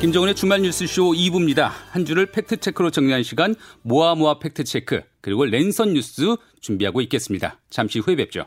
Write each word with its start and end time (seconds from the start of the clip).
김정은의 0.00 0.34
주말 0.34 0.62
뉴스쇼 0.62 1.12
2부입니다. 1.12 1.68
한 1.90 2.06
주를 2.06 2.24
팩트체크로 2.24 2.90
정리한 2.90 3.22
시간 3.22 3.54
모아모아 3.82 4.38
팩트체크 4.38 5.02
그리고 5.20 5.44
랜선 5.44 5.92
뉴스 5.92 6.36
준비하고 6.62 7.02
있겠습니다. 7.02 7.60
잠시 7.68 7.98
후에 7.98 8.16
뵙죠. 8.16 8.46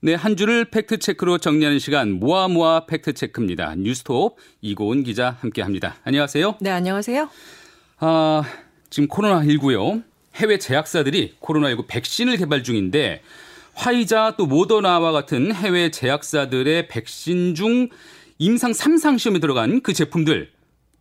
네, 0.00 0.14
한 0.14 0.34
주를 0.34 0.64
팩트체크로 0.64 1.36
정리하는 1.36 1.78
시간 1.78 2.12
모아모아 2.12 2.86
팩트체크입니다. 2.86 3.74
뉴스톱 3.76 4.38
이고은 4.62 5.02
기자 5.02 5.36
함께합니다. 5.40 5.96
안녕하세요. 6.04 6.56
네, 6.62 6.70
안녕하세요. 6.70 7.28
아, 7.98 8.42
지금 8.88 9.10
코로나19요. 9.10 10.04
해외 10.36 10.58
제약사들이 10.58 11.34
코로나19 11.38 11.84
백신을 11.86 12.38
개발 12.38 12.62
중인데 12.62 13.20
화이자 13.74 14.36
또 14.38 14.46
모더나와 14.46 15.12
같은 15.12 15.54
해외 15.54 15.90
제약사들의 15.90 16.88
백신 16.88 17.54
중 17.54 17.90
임상 18.38 18.72
3상 18.72 19.18
시험에 19.18 19.38
들어간 19.38 19.80
그 19.80 19.92
제품들 19.92 20.50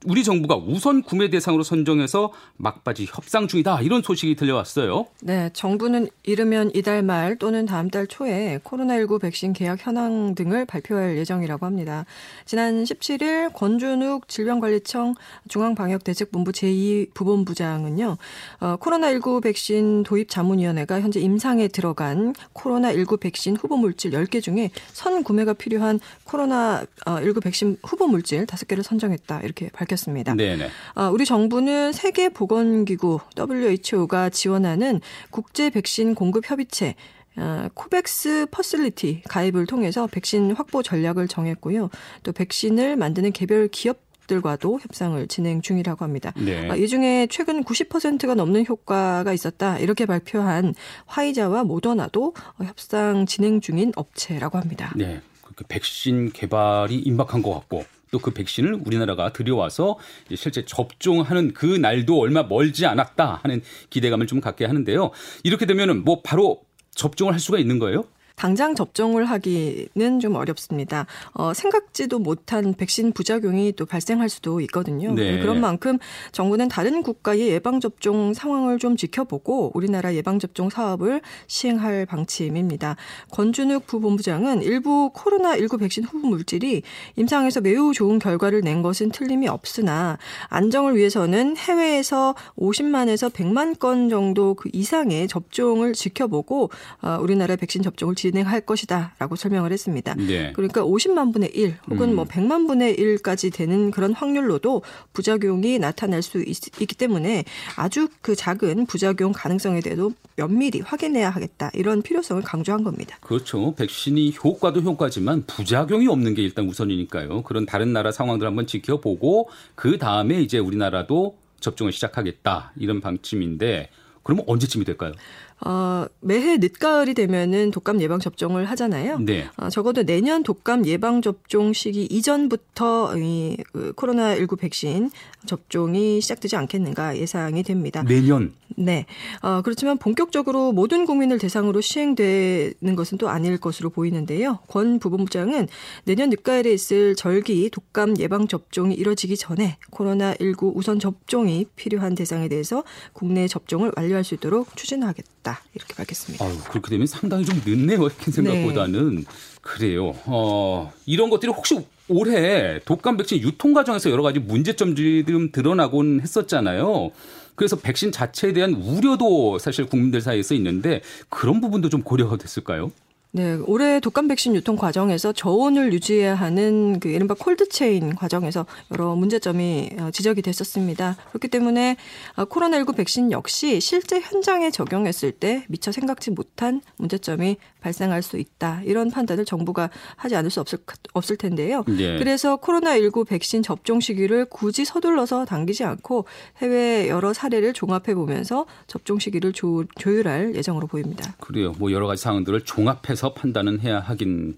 우리 0.05 0.23
정부가 0.23 0.55
우선 0.55 1.01
구매 1.01 1.29
대상으로 1.29 1.63
선정해서 1.63 2.31
막바지 2.57 3.07
협상 3.09 3.47
중이다 3.47 3.81
이런 3.81 4.01
소식이 4.01 4.35
들려왔어요. 4.35 5.07
네, 5.21 5.49
정부는 5.53 6.09
이르면 6.23 6.71
이달 6.75 7.01
말 7.01 7.37
또는 7.37 7.65
다음 7.65 7.89
달 7.89 8.05
초에 8.05 8.59
코로나19 8.63 9.19
백신 9.21 9.53
계약 9.53 9.85
현황 9.85 10.35
등을 10.35 10.65
발표할 10.65 11.17
예정이라고 11.17 11.65
합니다. 11.65 12.05
지난 12.45 12.83
17일 12.83 13.53
권준욱 13.53 14.27
질병관리청 14.27 15.15
중앙방역대책본부 15.47 16.51
제2부본부장은요, 16.51 18.17
어, 18.59 18.77
코로나19 18.77 19.41
백신 19.41 20.03
도입 20.03 20.29
자문위원회가 20.29 21.01
현재 21.01 21.19
임상에 21.19 21.67
들어간 21.67 22.33
코로나19 22.53 23.19
백신 23.19 23.55
후보 23.55 23.77
물질 23.77 24.11
10개 24.11 24.41
중에 24.41 24.69
선 24.93 25.23
구매가 25.23 25.53
필요한 25.53 25.99
코로나19 26.25 27.41
백신 27.41 27.77
후보 27.83 28.07
물질 28.07 28.45
5개를 28.45 28.83
선정했다 28.83 29.41
이렇게 29.41 29.69
밝혔습니다. 29.69 29.84
밝혔습니다. 29.85 30.35
네네. 30.35 30.69
어, 30.95 31.09
우리 31.11 31.25
정부는 31.25 31.93
세계 31.93 32.29
보건기구 32.29 33.19
WHO가 33.37 34.29
지원하는 34.29 34.99
국제 35.29 35.69
백신 35.69 36.15
공급 36.15 36.49
협의체 36.49 36.95
어, 37.37 37.67
코백스 37.73 38.47
Facility 38.49 39.23
가입을 39.27 39.65
통해서 39.65 40.07
백신 40.07 40.51
확보 40.51 40.81
전략을 40.81 41.27
정했고요. 41.27 41.89
또 42.23 42.31
백신을 42.31 42.95
만드는 42.95 43.31
개별 43.31 43.67
기업 43.67 44.05
들과도 44.27 44.79
협상을 44.79 45.27
진행 45.27 45.61
중이라고 45.61 46.03
합니다. 46.03 46.33
네. 46.35 46.67
어, 46.67 46.75
이 46.75 46.87
중에 46.87 47.27
최근 47.29 47.63
90%가 47.63 48.33
넘는 48.33 48.65
효과가 48.65 49.31
있었다 49.31 49.77
이렇게 49.77 50.07
발표한 50.07 50.73
화이자와 51.05 51.63
모더나도 51.63 52.33
협상 52.65 53.27
진행 53.27 53.61
중인 53.61 53.91
업체라고 53.95 54.57
합니다. 54.57 54.91
네, 54.95 55.21
그 55.55 55.63
백신 55.67 56.31
개발이 56.31 56.95
임박한 56.95 57.43
것 57.43 57.53
같고 57.53 57.85
또 58.15 58.19
그 58.19 58.31
백신을 58.31 58.81
우리나라가 58.85 59.33
들여와서 59.33 59.97
실제 60.35 60.63
접종하는 60.63 61.53
그 61.53 61.65
날도 61.65 62.17
얼마 62.17 62.43
멀지 62.43 62.85
않았다 62.85 63.41
하는 63.43 63.61
기대감을 63.89 64.25
좀 64.25 64.39
갖게 64.39 64.63
하는데요. 64.65 65.11
이렇게 65.43 65.65
되면은 65.65 66.05
뭐 66.05 66.21
바로 66.21 66.61
접종을 66.95 67.33
할 67.33 67.41
수가 67.41 67.59
있는 67.59 67.77
거예요? 67.77 68.05
당장 68.35 68.75
접종을 68.75 69.25
하기는 69.25 70.19
좀 70.19 70.35
어렵습니다. 70.35 71.05
어, 71.33 71.53
생각지도 71.53 72.19
못한 72.19 72.73
백신 72.73 73.13
부작용이 73.13 73.73
또 73.73 73.85
발생할 73.85 74.29
수도 74.29 74.61
있거든요. 74.61 75.13
네. 75.13 75.39
그런 75.39 75.61
만큼 75.61 75.97
정부는 76.31 76.67
다른 76.67 77.01
국가의 77.01 77.49
예방 77.49 77.79
접종 77.79 78.33
상황을 78.33 78.79
좀 78.79 78.97
지켜보고 78.97 79.71
우리나라 79.73 80.13
예방 80.13 80.39
접종 80.39 80.69
사업을 80.69 81.21
시행할 81.47 82.05
방침입니다. 82.05 82.95
권준욱 83.31 83.87
부본부장은 83.87 84.61
일부 84.63 85.11
코로나19 85.13 85.79
백신 85.79 86.03
후보 86.03 86.27
물질이 86.27 86.83
임상에서 87.15 87.61
매우 87.61 87.93
좋은 87.93 88.19
결과를 88.19 88.61
낸 88.61 88.81
것은 88.81 89.11
틀림이 89.11 89.47
없으나 89.47 90.17
안정을 90.49 90.95
위해서는 90.95 91.57
해외에서 91.57 92.35
50만에서 92.57 93.31
100만 93.31 93.79
건 93.79 94.09
정도 94.09 94.53
그 94.55 94.69
이상의 94.73 95.27
접종을 95.27 95.93
지켜보고 95.93 96.69
어, 97.01 97.17
우리나라 97.21 97.55
백신 97.55 97.81
접종을 97.81 98.15
진행할 98.25 98.61
것이다라고 98.61 99.35
설명을 99.35 99.71
했습니다. 99.71 100.15
네. 100.15 100.51
그러니까 100.53 100.81
50만 100.83 101.31
분의 101.31 101.51
1 101.53 101.77
혹은 101.91 102.09
음. 102.09 102.15
뭐 102.15 102.25
100만 102.25 102.67
분의 102.67 102.95
1까지 102.97 103.53
되는 103.53 103.91
그런 103.91 104.13
확률로도 104.13 104.81
부작용이 105.13 105.77
나타날 105.77 106.23
수 106.23 106.41
있, 106.41 106.55
기 106.55 106.87
때문에 106.87 107.43
아주 107.75 108.07
그 108.21 108.35
작은 108.35 108.87
부작용 108.87 109.31
가능성에 109.31 109.81
대해서 109.81 110.09
면밀히 110.37 110.81
확인해야 110.81 111.29
하겠다 111.29 111.69
이런 111.75 112.01
필요성을 112.01 112.41
강조한 112.41 112.83
겁니다. 112.83 113.17
그렇죠. 113.21 113.75
백신이 113.75 114.35
효과도 114.43 114.81
효과지만 114.81 115.43
부작용이 115.45 116.07
없는 116.07 116.33
게 116.33 116.41
일단 116.41 116.67
우선이니까요. 116.67 117.43
그런 117.43 117.67
다른 117.67 117.93
나라 117.93 118.11
상황들 118.11 118.47
한번 118.47 118.65
지켜보고 118.65 119.49
그 119.75 119.99
다음에 119.99 120.41
이제 120.41 120.57
우리나라도 120.57 121.37
접종을 121.59 121.91
시작하겠다 121.91 122.73
이런 122.75 123.01
방침인데 123.01 123.89
그러면 124.25 124.43
언제쯤이 124.47 124.85
될까요? 124.85 125.13
어, 125.61 126.05
매해 126.19 126.57
늦가을이 126.57 127.13
되면은 127.13 127.71
독감 127.71 128.01
예방 128.01 128.19
접종을 128.19 128.65
하잖아요. 128.65 129.19
네. 129.19 129.47
어, 129.57 129.69
적어도 129.69 130.03
내년 130.03 130.43
독감 130.43 130.85
예방 130.85 131.21
접종 131.21 131.71
시기 131.71 132.03
이전부터 132.05 133.17
이 133.17 133.57
그, 133.71 133.93
코로나 133.95 134.35
19 134.35 134.57
백신 134.57 135.11
접종이 135.45 136.19
시작되지 136.19 136.55
않겠는가 136.57 137.17
예상이 137.17 137.63
됩니다. 137.63 138.03
내년. 138.03 138.53
네. 138.77 139.05
어, 139.41 139.61
그렇지만 139.61 139.97
본격적으로 139.97 140.73
모든 140.73 141.05
국민을 141.05 141.39
대상으로 141.39 141.79
시행되는 141.79 142.95
것은 142.95 143.17
또 143.17 143.29
아닐 143.29 143.57
것으로 143.57 143.89
보이는데요. 143.89 144.59
권 144.67 144.99
부본부장은 144.99 145.67
내년 146.03 146.29
늦가을에 146.29 146.73
있을 146.73 147.15
절기 147.15 147.69
독감 147.69 148.15
예방 148.19 148.47
접종이 148.47 148.93
이뤄지기 148.95 149.37
전에 149.37 149.77
코로나 149.89 150.35
19 150.41 150.73
우선 150.75 150.99
접종이 150.99 151.65
필요한 151.75 152.15
대상에 152.15 152.49
대해서 152.49 152.83
국내 153.13 153.47
접종을 153.47 153.93
완료할 153.95 154.25
수 154.25 154.35
있도록 154.35 154.75
추진하겠다. 154.75 155.44
이렇게 155.73 155.93
밝혔습니다. 155.93 156.45
아유, 156.45 156.57
그렇게 156.69 156.89
되면 156.89 157.07
상당히 157.07 157.45
좀 157.45 157.61
늦네요. 157.65 158.03
이렇게 158.03 158.31
생각보다는. 158.31 159.15
네. 159.17 159.23
그래요. 159.61 160.13
어, 160.25 160.91
이런 161.05 161.29
것들이 161.29 161.51
혹시 161.51 161.85
올해 162.07 162.79
독감 162.85 163.17
백신 163.17 163.41
유통 163.41 163.73
과정에서 163.73 164.11
여러 164.11 164.21
가지 164.23 164.39
문제점들이 164.39 165.25
좀 165.25 165.51
드러나곤 165.51 166.21
했었잖아요. 166.21 167.11
그래서 167.55 167.77
백신 167.77 168.11
자체에 168.11 168.53
대한 168.53 168.73
우려도 168.73 169.59
사실 169.59 169.85
국민들 169.85 170.21
사이에서 170.21 170.53
있는데 170.55 171.01
그런 171.29 171.61
부분도 171.61 171.89
좀 171.89 172.03
고려가 172.03 172.37
됐을까요? 172.37 172.91
네, 173.35 173.59
올해 173.65 173.99
독감 173.99 174.29
백신 174.29 174.55
유통 174.55 174.77
과정에서 174.77 175.33
저온을 175.33 175.91
유지해야 175.91 176.35
하는 176.35 177.01
그 177.01 177.09
이른바 177.09 177.33
콜드체인 177.33 178.15
과정에서 178.15 178.65
여러 178.93 179.13
문제점이 179.13 179.89
어, 179.99 180.09
지적이 180.11 180.41
됐었습니다. 180.41 181.17
그렇기 181.31 181.49
때문에 181.49 181.97
어, 182.37 182.45
코로나19 182.45 182.95
백신 182.95 183.33
역시 183.33 183.81
실제 183.81 184.21
현장에 184.21 184.71
적용했을 184.71 185.33
때 185.33 185.65
미처 185.67 185.91
생각지 185.91 186.31
못한 186.31 186.81
문제점이 186.95 187.57
발생할 187.81 188.21
수 188.21 188.37
있다. 188.37 188.81
이런 188.85 189.11
판단을 189.11 189.43
정부가 189.43 189.89
하지 190.15 190.37
않을 190.37 190.49
수 190.49 190.61
없을, 190.61 190.79
없을 191.11 191.35
텐데요. 191.35 191.83
네. 191.87 192.17
그래서 192.17 192.55
코로나19 192.55 193.27
백신 193.27 193.63
접종 193.63 193.99
시기를 193.99 194.45
굳이 194.45 194.85
서둘러서 194.85 195.43
당기지 195.43 195.83
않고 195.83 196.23
해외 196.59 197.09
여러 197.09 197.33
사례를 197.33 197.73
종합해 197.73 198.15
보면서 198.15 198.65
접종 198.87 199.19
시기를 199.19 199.51
조, 199.51 199.83
조율할 199.99 200.55
예정으로 200.55 200.87
보입니다. 200.87 201.35
그래요. 201.41 201.73
뭐 201.77 201.91
여러 201.91 202.07
가지 202.07 202.23
상황들을 202.23 202.61
종합해서 202.61 203.24
가서 203.25 203.33
판단은 203.33 203.79
해야 203.79 203.99
하긴 203.99 204.57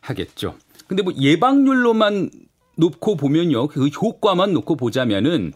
하겠죠. 0.00 0.56
근데 0.88 1.02
뭐 1.02 1.12
예방률로만 1.16 2.30
놓고 2.76 3.16
보면요. 3.16 3.68
그 3.68 3.86
효과만 3.86 4.52
놓고 4.52 4.76
보자면은 4.76 5.52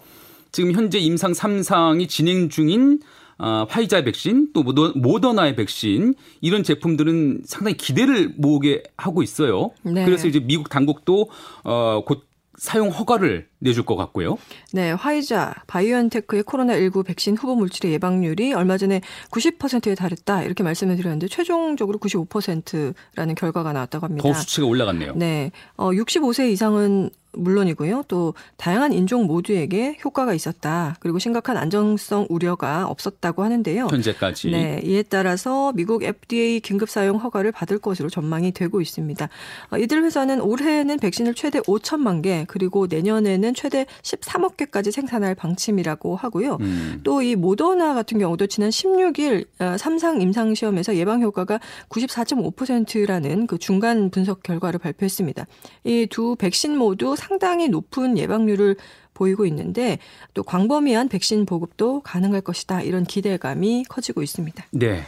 지금 0.52 0.72
현재 0.72 0.98
임상 0.98 1.32
3상이 1.32 2.08
진행 2.08 2.48
중인 2.48 3.00
아, 3.38 3.66
화이자 3.68 4.04
백신 4.04 4.52
또 4.52 4.62
모더나의 4.62 5.56
백신 5.56 6.14
이런 6.40 6.62
제품들은 6.62 7.42
상당히 7.44 7.76
기대를 7.76 8.34
모으게 8.36 8.84
하고 8.96 9.22
있어요. 9.22 9.70
네. 9.82 10.04
그래서 10.04 10.28
이제 10.28 10.38
미국 10.38 10.68
당국도 10.68 11.30
어, 11.64 12.02
곧 12.06 12.24
사용 12.56 12.90
허가를 12.90 13.48
내줄 13.62 13.84
것 13.84 13.96
같고요. 13.96 14.36
네, 14.72 14.92
화이자, 14.92 15.54
바이오엔테크의 15.66 16.42
코로나19 16.42 17.04
백신 17.06 17.36
후보 17.36 17.54
물질의 17.54 17.92
예방률이 17.94 18.52
얼마 18.54 18.76
전에 18.76 19.00
90%에 19.30 19.94
달했다 19.94 20.42
이렇게 20.42 20.62
말씀을 20.62 20.96
드렸는데 20.96 21.28
최종적으로 21.28 21.98
95%라는 21.98 23.34
결과가 23.34 23.72
나왔다고 23.72 24.06
합니다. 24.06 24.28
더 24.28 24.34
수치가 24.34 24.66
올라갔네요. 24.66 25.14
네, 25.14 25.52
어, 25.76 25.90
65세 25.90 26.50
이상은 26.50 27.10
물론이고요. 27.34 28.04
또 28.08 28.34
다양한 28.56 28.92
인종 28.92 29.26
모두에게 29.26 29.98
효과가 30.04 30.34
있었다. 30.34 30.96
그리고 31.00 31.18
심각한 31.18 31.56
안정성 31.56 32.26
우려가 32.28 32.86
없었다고 32.86 33.42
하는데요. 33.42 33.88
현재까지. 33.90 34.50
네, 34.50 34.80
이에 34.84 35.02
따라서 35.02 35.72
미국 35.74 36.02
FDA 36.02 36.60
긴급 36.60 36.90
사용 36.90 37.16
허가를 37.16 37.52
받을 37.52 37.78
것으로 37.78 38.10
전망이 38.10 38.52
되고 38.52 38.80
있습니다. 38.80 39.28
어, 39.70 39.78
이들 39.78 40.04
회사는 40.04 40.40
올해는 40.40 40.98
백신을 40.98 41.34
최대 41.34 41.60
5천만 41.60 42.22
개, 42.22 42.44
그리고 42.48 42.86
내년에는 42.88 43.51
경우에는 43.52 43.54
최대 43.54 43.86
13억 44.02 44.56
개까지 44.56 44.90
생산할 44.92 45.34
방침이라고 45.34 46.16
하고요. 46.16 46.58
음. 46.60 47.00
또이 47.04 47.36
모더나 47.36 47.94
같은 47.94 48.18
경우도 48.18 48.46
지난 48.46 48.70
16일 48.70 49.46
어, 49.60 49.76
삼상 49.78 50.20
임상 50.20 50.54
시험에서 50.54 50.96
예방 50.96 51.22
효과가 51.22 51.60
94.5%라는 51.88 53.46
그 53.46 53.58
중간 53.58 54.10
분석 54.10 54.42
결과를 54.42 54.78
발표했습니다. 54.78 55.46
이 55.84 56.06
두 56.10 56.36
백신 56.36 56.76
모두 56.76 57.16
상당히 57.16 57.68
높은 57.68 58.18
예방률을 58.18 58.76
보이고 59.14 59.46
있는데 59.46 59.98
또 60.34 60.42
광범위한 60.42 61.08
백신 61.08 61.46
보급도 61.46 62.00
가능할 62.00 62.40
것이다. 62.40 62.82
이런 62.82 63.04
기대감이 63.04 63.84
커지고 63.88 64.22
있습니다. 64.22 64.66
네. 64.72 65.02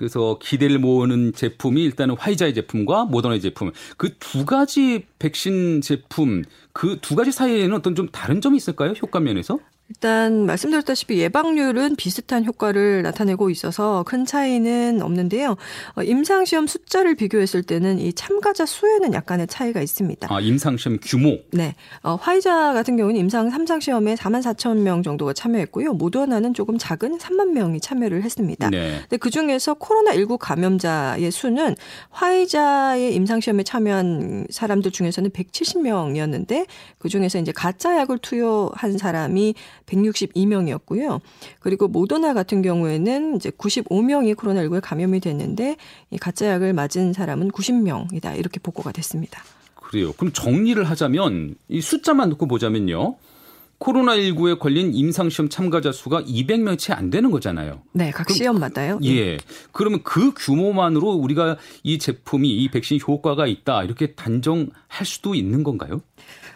그래서 0.00 0.38
기대를 0.42 0.78
모으는 0.78 1.34
제품이 1.34 1.84
일단은 1.84 2.16
화이자의 2.18 2.54
제품과 2.54 3.04
모더나의 3.04 3.42
제품 3.42 3.70
그 3.98 4.18
두 4.18 4.46
가지 4.46 5.04
백신 5.18 5.82
제품 5.82 6.42
그 6.72 6.98
두 7.02 7.14
가지 7.16 7.30
사이에는 7.32 7.76
어떤 7.76 7.94
좀 7.94 8.08
다른 8.08 8.40
점이 8.40 8.56
있을까요? 8.56 8.92
효과 9.02 9.20
면에서? 9.20 9.60
일단 9.90 10.46
말씀드렸다시피 10.46 11.18
예방률은 11.18 11.96
비슷한 11.96 12.44
효과를 12.44 13.02
나타내고 13.02 13.50
있어서 13.50 14.04
큰 14.04 14.24
차이는 14.24 15.02
없는데요. 15.02 15.56
어, 15.96 16.02
임상시험 16.02 16.68
숫자를 16.68 17.16
비교했을 17.16 17.64
때는 17.64 17.98
이 17.98 18.12
참가자 18.12 18.64
수에는 18.64 19.12
약간의 19.12 19.48
차이가 19.48 19.82
있습니다. 19.82 20.32
아, 20.32 20.40
임상시험 20.40 20.98
규모. 21.02 21.38
네. 21.50 21.74
어, 22.04 22.14
화이자 22.14 22.72
같은 22.72 22.96
경우는 22.96 23.18
임상 23.18 23.50
3상 23.50 23.80
시험에 23.80 24.14
4만 24.14 24.42
4천 24.42 24.78
명 24.78 25.02
정도가 25.02 25.32
참여했고요. 25.32 25.94
모더나는 25.94 26.54
조금 26.54 26.78
작은 26.78 27.18
3만 27.18 27.50
명이 27.50 27.80
참여를 27.80 28.22
했습니다. 28.22 28.70
네. 28.70 29.00
근데 29.00 29.16
그 29.16 29.28
중에서 29.28 29.74
코로나19 29.74 30.38
감염자의 30.38 31.32
수는 31.32 31.74
화이자의 32.10 33.12
임상시험에 33.16 33.64
참여한 33.64 34.46
사람들 34.50 34.92
중에서는 34.92 35.30
170명이었는데 35.30 36.66
그 36.98 37.08
중에서 37.08 37.38
이제 37.40 37.50
가짜 37.50 37.96
약을 37.98 38.18
투여한 38.18 38.98
사람이 38.98 39.54
162명이었고요. 39.86 41.20
그리고 41.60 41.88
모더나 41.88 42.34
같은 42.34 42.62
경우에는 42.62 43.36
이제 43.36 43.50
95명이 43.50 44.34
코로나19에 44.36 44.80
감염이 44.82 45.20
됐는데 45.20 45.76
이 46.10 46.18
가짜 46.18 46.48
약을 46.48 46.72
맞은 46.72 47.12
사람은 47.12 47.50
90명이다. 47.50 48.38
이렇게 48.38 48.60
보고가 48.60 48.92
됐습니다. 48.92 49.42
그래요. 49.74 50.12
그럼 50.12 50.32
정리를 50.32 50.82
하자면 50.84 51.56
이 51.68 51.80
숫자만 51.80 52.28
놓고 52.30 52.46
보자면요. 52.46 53.16
코로나19에 53.80 54.58
걸린 54.58 54.92
임상시험 54.94 55.48
참가자 55.48 55.90
수가 55.90 56.22
200명 56.24 56.78
채 56.78 56.92
안 56.92 57.08
되는 57.08 57.30
거잖아요. 57.30 57.80
네, 57.92 58.10
각 58.10 58.28
시험마다요. 58.30 59.00
예. 59.04 59.38
그러면 59.72 60.02
그 60.02 60.34
규모만으로 60.34 61.08
우리가 61.12 61.56
이 61.82 61.98
제품이 61.98 62.48
이 62.48 62.68
백신 62.68 63.00
효과가 63.00 63.46
있다 63.46 63.84
이렇게 63.84 64.12
단정할 64.12 65.06
수도 65.06 65.34
있는 65.34 65.62
건가요? 65.64 66.02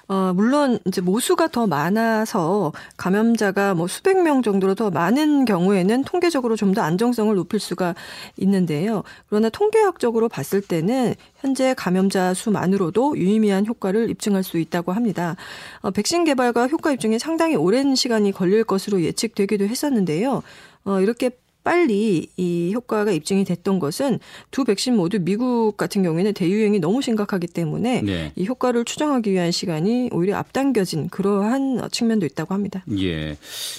어, 0.06 0.32
물론 0.34 0.78
이제 0.86 1.00
모수가 1.00 1.48
더 1.48 1.66
많아서 1.66 2.72
감염자가 2.98 3.74
뭐 3.74 3.86
수백 3.86 4.22
명 4.22 4.42
정도로 4.42 4.74
더 4.74 4.90
많은 4.90 5.44
경우에는 5.46 6.04
통계적으로 6.04 6.56
좀 6.56 6.74
더 6.74 6.82
안정성을 6.82 7.34
높일 7.36 7.60
수가 7.60 7.94
있는데요. 8.36 9.04
그러나 9.28 9.48
통계학적으로 9.48 10.28
봤을 10.28 10.60
때는 10.60 11.14
현재 11.38 11.72
감염자 11.74 12.34
수만으로도 12.34 13.16
유의미한 13.16 13.64
효과를 13.66 14.10
입증할 14.10 14.42
수 14.42 14.58
있다고 14.58 14.92
합니다. 14.92 15.36
어, 15.82 15.90
백신 15.92 16.24
개발과 16.24 16.66
효과 16.66 16.90
입증에 16.90 17.18
상당히 17.18 17.54
오랜 17.54 17.94
시간이 17.94 18.32
걸릴 18.32 18.64
것으로 18.64 19.02
예측되기도 19.02 19.66
했었는데요. 19.66 20.42
어, 20.84 21.00
이렇게 21.00 21.30
빨리 21.64 22.28
이 22.36 22.72
효과가 22.74 23.10
입증이 23.10 23.44
됐던 23.44 23.78
것은 23.78 24.20
두 24.50 24.64
백신 24.64 24.96
모두 24.96 25.18
미국 25.18 25.76
같은 25.76 26.02
경우에는 26.02 26.34
대유행이 26.34 26.78
너무 26.78 27.02
심각하기 27.02 27.48
때문에 27.48 28.02
네. 28.02 28.32
이 28.36 28.46
효과를 28.46 28.84
추정하기 28.84 29.32
위한 29.32 29.50
시간이 29.50 30.10
오히려 30.12 30.36
앞당겨진 30.36 31.08
그러한 31.08 31.88
측면도 31.90 32.26
있다고 32.26 32.54
합니다. 32.54 32.84
예. 32.98 33.36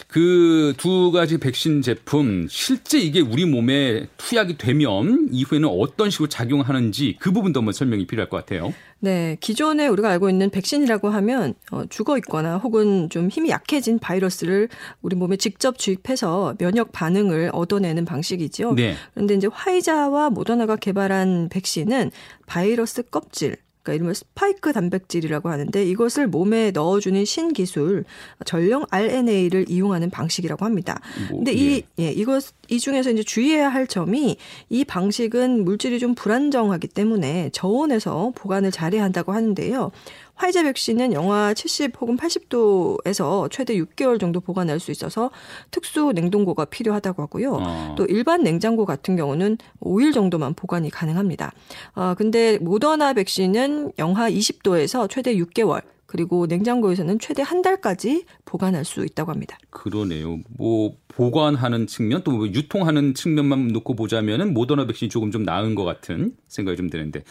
그 0.08 0.66
두 0.78 1.12
가지 1.12 1.38
백신 1.38 1.82
제품 1.82 2.48
실제 2.50 3.00
이게 3.00 3.20
우리 3.20 3.46
몸에 3.46 4.08
투약이 4.18 4.58
되면 4.58 5.30
이후에는 5.32 5.70
어떤 5.70 6.10
식으로 6.10 6.28
작용하는지 6.28 7.18
그 7.20 7.32
부분도 7.32 7.60
한번 7.60 7.74
설명이 7.74 8.08
필요할 8.08 8.30
것 8.30 8.38
같아요. 8.38 8.74
네, 9.00 9.38
기존에 9.40 9.88
우리가 9.88 10.10
알고 10.10 10.30
있는 10.30 10.50
백신이라고 10.50 11.10
하면 11.10 11.54
어, 11.72 11.84
죽어 11.90 12.18
있거나 12.18 12.58
혹은 12.58 13.10
좀 13.10 13.30
힘이 13.30 13.50
약해진 13.50 14.00
바이러스를 14.00 14.70
우리 15.02 15.16
몸에 15.16 15.38
직접 15.38 15.78
주입해서 15.78 16.56
면역 16.58 16.92
반응을 16.92 17.52
얻어내는 17.54 18.06
방식이죠. 18.06 18.74
네. 18.74 18.96
그런데 19.14 19.36
이제 19.36 19.48
화이자와 19.52 20.32
모더나가 20.32 20.76
개발한 20.76 21.50
백신은 21.50 22.12
바이러스 22.48 23.04
껍질 23.04 23.58
그러니까 23.86 23.94
이름을 23.94 24.16
스파이크 24.16 24.74
단백질이라고 24.74 25.50
하는데 25.50 25.86
이것을 25.86 26.28
몸에 26.28 26.72
넣어주는 26.72 27.24
신기술 27.24 28.04
전령 28.44 28.86
RNA를 28.90 29.66
이용하는 29.70 30.10
방식이라고 30.10 30.66
합니다. 30.66 31.00
뭐, 31.30 31.40
근데 31.40 31.54
이 31.54 31.84
예, 32.00 32.12
이것 32.12 32.44
이 32.68 32.80
중에서 32.80 33.12
이제 33.12 33.24
주의해야 33.24 33.70
할 33.70 33.86
점이 33.86 34.38
이 34.70 34.84
방식은 34.84 35.64
물질이 35.64 36.00
좀 36.00 36.16
불안정하기 36.16 36.88
때문에 36.88 37.52
저온에서 37.54 38.34
보관을 38.36 38.72
잘해야 38.72 39.04
한다고 39.04 39.34
하는데요. 39.34 39.92
화이자 40.36 40.64
백신은 40.64 41.14
영하 41.14 41.54
70 41.54 42.00
혹은 42.00 42.18
80도에서 42.18 43.50
최대 43.52 43.76
6개월 43.76 44.20
정도 44.20 44.40
보관할 44.40 44.80
수 44.80 44.92
있어서 44.92 45.32
특수 45.72 46.12
냉동고가 46.14 46.66
필요하다고 46.66 47.22
하고요. 47.24 47.58
어. 47.62 47.96
또 47.98 48.06
일반 48.06 48.44
냉장고 48.44 48.86
같은 48.86 49.16
경우는 49.16 49.58
5일 49.82 50.14
정도만 50.14 50.54
보관이 50.54 50.90
가능합니다. 50.90 51.52
아, 51.94 52.16
근데 52.18 52.58
모더나 52.60 53.14
백신은 53.14 53.94
영하 53.98 54.30
20도에서 54.30 55.10
최대 55.10 55.36
6개월 55.36 55.82
그리고 56.16 56.46
냉장고에서는 56.46 57.20
최대 57.20 57.42
한 57.42 57.62
달까지 57.62 58.24
보관할 58.46 58.86
수 58.86 59.04
있다고 59.04 59.32
합니다. 59.34 59.58
그러네요. 59.70 60.40
뭐 60.58 60.94
보관하는 61.10 61.88
측면 61.88 62.24
또 62.24 62.32
뭐 62.36 62.48
유통하는 62.48 63.14
측면만 63.14 63.70
놓고 63.70 63.96
보자면은 63.96 64.54
모더나 64.54 64.86
백신이 64.88 65.10
조금 65.10 65.32
좀 65.32 65.44
나은 65.44 65.76
것 65.76 65.84
같은 65.84 66.34
생각이 66.48 66.78
좀 66.78 66.90
드는데 66.90 67.24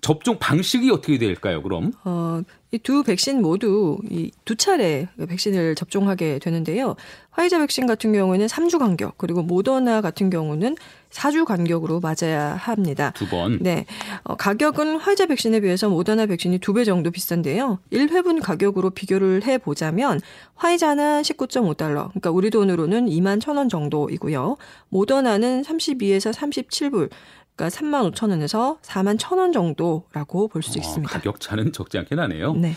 접종 0.00 0.38
방식이 0.38 0.90
어떻게 0.90 1.16
될까요? 1.18 1.62
그럼 1.62 1.92
어, 2.04 2.40
이 2.76 2.78
두 2.78 3.02
백신 3.02 3.40
모두 3.42 3.98
이 4.10 4.30
두 4.44 4.54
차례 4.54 5.08
백신을 5.28 5.74
접종하게 5.74 6.38
되는데요. 6.38 6.94
화이자 7.30 7.58
백신 7.58 7.86
같은 7.86 8.12
경우는 8.12 8.46
3주 8.46 8.78
간격, 8.78 9.18
그리고 9.18 9.42
모더나 9.42 10.00
같은 10.00 10.30
경우는 10.30 10.76
4주 11.10 11.44
간격으로 11.44 12.00
맞아야 12.00 12.54
합니다. 12.54 13.12
두 13.14 13.26
번. 13.28 13.58
네. 13.60 13.84
어, 14.24 14.36
가격은 14.36 14.96
화이자 14.98 15.26
백신에 15.26 15.60
비해서 15.60 15.88
모더나 15.88 16.26
백신이 16.26 16.58
두 16.58 16.72
배 16.72 16.84
정도 16.84 17.10
비싼데요. 17.10 17.78
1회분 17.92 18.42
가격으로 18.42 18.90
비교를 18.90 19.44
해 19.44 19.58
보자면 19.58 20.20
화이자는 20.56 21.22
19.5달러, 21.22 22.08
그러니까 22.10 22.30
우리 22.30 22.50
돈으로는 22.50 23.06
2만 23.06 23.40
1,000원 23.40 23.68
정도이고요. 23.70 24.56
모더나는 24.90 25.62
32에서 25.62 26.32
37불, 26.32 27.10
그러니까 27.56 27.68
3만 27.68 28.12
5천 28.12 28.30
원에서 28.30 28.78
4만 28.82 29.18
1천 29.18 29.38
원 29.38 29.52
정도라고 29.52 30.48
볼수 30.48 30.78
어, 30.78 30.80
있습니다. 30.80 31.12
가격 31.12 31.40
차는 31.40 31.72
적지 31.72 31.98
않게 31.98 32.14
나네요. 32.14 32.54
네. 32.54 32.74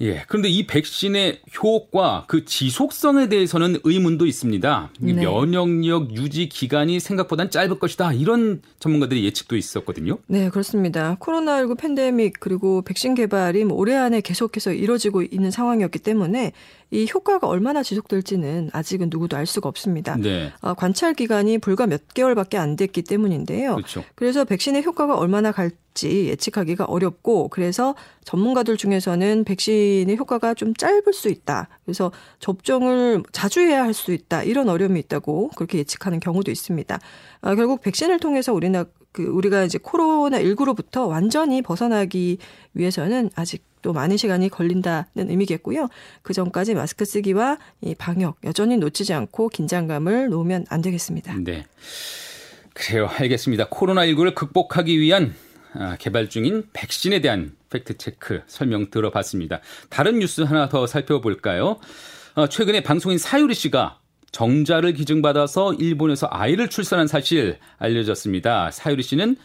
예. 0.00 0.24
그런데 0.28 0.48
이 0.48 0.66
백신의 0.66 1.40
효과, 1.62 2.24
그 2.28 2.44
지속성에 2.44 3.28
대해서는 3.28 3.78
의문도 3.82 4.26
있습니다. 4.26 4.90
이 5.00 5.12
네. 5.12 5.24
면역력 5.24 6.14
유지 6.16 6.48
기간이 6.48 7.00
생각보단 7.00 7.50
짧을 7.50 7.78
것이다. 7.78 8.12
이런 8.12 8.62
전문가들의 8.78 9.24
예측도 9.24 9.56
있었거든요. 9.56 10.18
네, 10.28 10.50
그렇습니다. 10.50 11.16
코로나19 11.20 11.78
팬데믹 11.78 12.38
그리고 12.38 12.82
백신 12.82 13.14
개발이 13.14 13.64
뭐 13.64 13.76
올해 13.76 13.96
안에 13.96 14.20
계속해서 14.20 14.72
이뤄지고 14.72 15.22
있는 15.22 15.50
상황이었기 15.50 15.98
때문에 15.98 16.52
이 16.90 17.06
효과가 17.12 17.46
얼마나 17.46 17.82
지속될지는 17.82 18.70
아직은 18.72 19.08
누구도 19.10 19.36
알 19.36 19.44
수가 19.46 19.68
없습니다. 19.68 20.16
네. 20.16 20.52
어, 20.62 20.72
관찰 20.74 21.12
기간이 21.12 21.58
불과 21.58 21.86
몇 21.86 22.14
개월밖에 22.14 22.56
안 22.56 22.76
됐기 22.76 23.02
때문인데요. 23.02 23.74
그렇죠. 23.76 24.04
그래서 24.14 24.44
백신의 24.44 24.84
효과가 24.84 25.18
얼마나 25.18 25.52
갈지 25.52 26.28
예측하기가 26.28 26.84
어렵고 26.86 27.48
그래서 27.48 27.94
전문가들 28.24 28.78
중에서는 28.78 29.44
백신의 29.44 30.16
효과가 30.16 30.54
좀 30.54 30.72
짧을 30.74 31.12
수 31.12 31.28
있다. 31.28 31.68
그래서 31.84 32.10
접종을 32.40 33.22
자주 33.32 33.60
해야 33.60 33.82
할 33.84 33.92
수 33.92 34.12
있다. 34.12 34.44
이런 34.44 34.68
어려움이 34.68 35.00
있다고 35.00 35.48
그렇게 35.56 35.78
예측하는 35.78 36.20
경우도 36.20 36.50
있습니다. 36.50 37.00
아, 37.40 37.54
결국 37.54 37.82
백신을 37.82 38.20
통해서 38.20 38.52
우리나 38.52 38.84
그 39.12 39.24
우리가 39.24 39.64
이제 39.64 39.78
코로나 39.82 40.38
19로부터 40.38 41.08
완전히 41.08 41.62
벗어나기 41.62 42.38
위해서는 42.74 43.30
아직 43.34 43.64
또 43.88 43.94
많은 43.94 44.18
시간이 44.18 44.50
걸린다는 44.50 45.30
의미겠고요. 45.30 45.88
그 46.20 46.34
전까지 46.34 46.74
마스크 46.74 47.06
쓰기와 47.06 47.56
이 47.80 47.94
방역 47.94 48.36
여전히 48.44 48.76
놓치지 48.76 49.14
않고 49.14 49.48
긴장감을 49.48 50.28
놓으면 50.28 50.66
안 50.68 50.82
되겠습니다. 50.82 51.36
네. 51.38 51.64
그래요. 52.74 53.08
알겠습니다. 53.10 53.70
코로나19를 53.70 54.34
극복하기 54.34 55.00
위한 55.00 55.34
아, 55.72 55.96
개발 55.98 56.28
중인 56.28 56.64
백신에 56.74 57.22
대한 57.22 57.56
팩트체크 57.70 58.42
설명 58.46 58.90
들어봤습니다. 58.90 59.60
다른 59.88 60.18
뉴스 60.18 60.42
하나 60.42 60.68
더 60.68 60.86
살펴볼까요? 60.86 61.78
아, 62.34 62.46
최근에 62.46 62.82
방송인 62.82 63.16
사유리 63.16 63.54
씨가 63.54 64.00
정자를 64.32 64.92
기증받아서 64.92 65.72
일본에서 65.72 66.28
아이를 66.30 66.68
출산한 66.68 67.06
사실 67.06 67.58
알려졌습니다. 67.78 68.70
사유리 68.70 69.02
씨는 69.02 69.36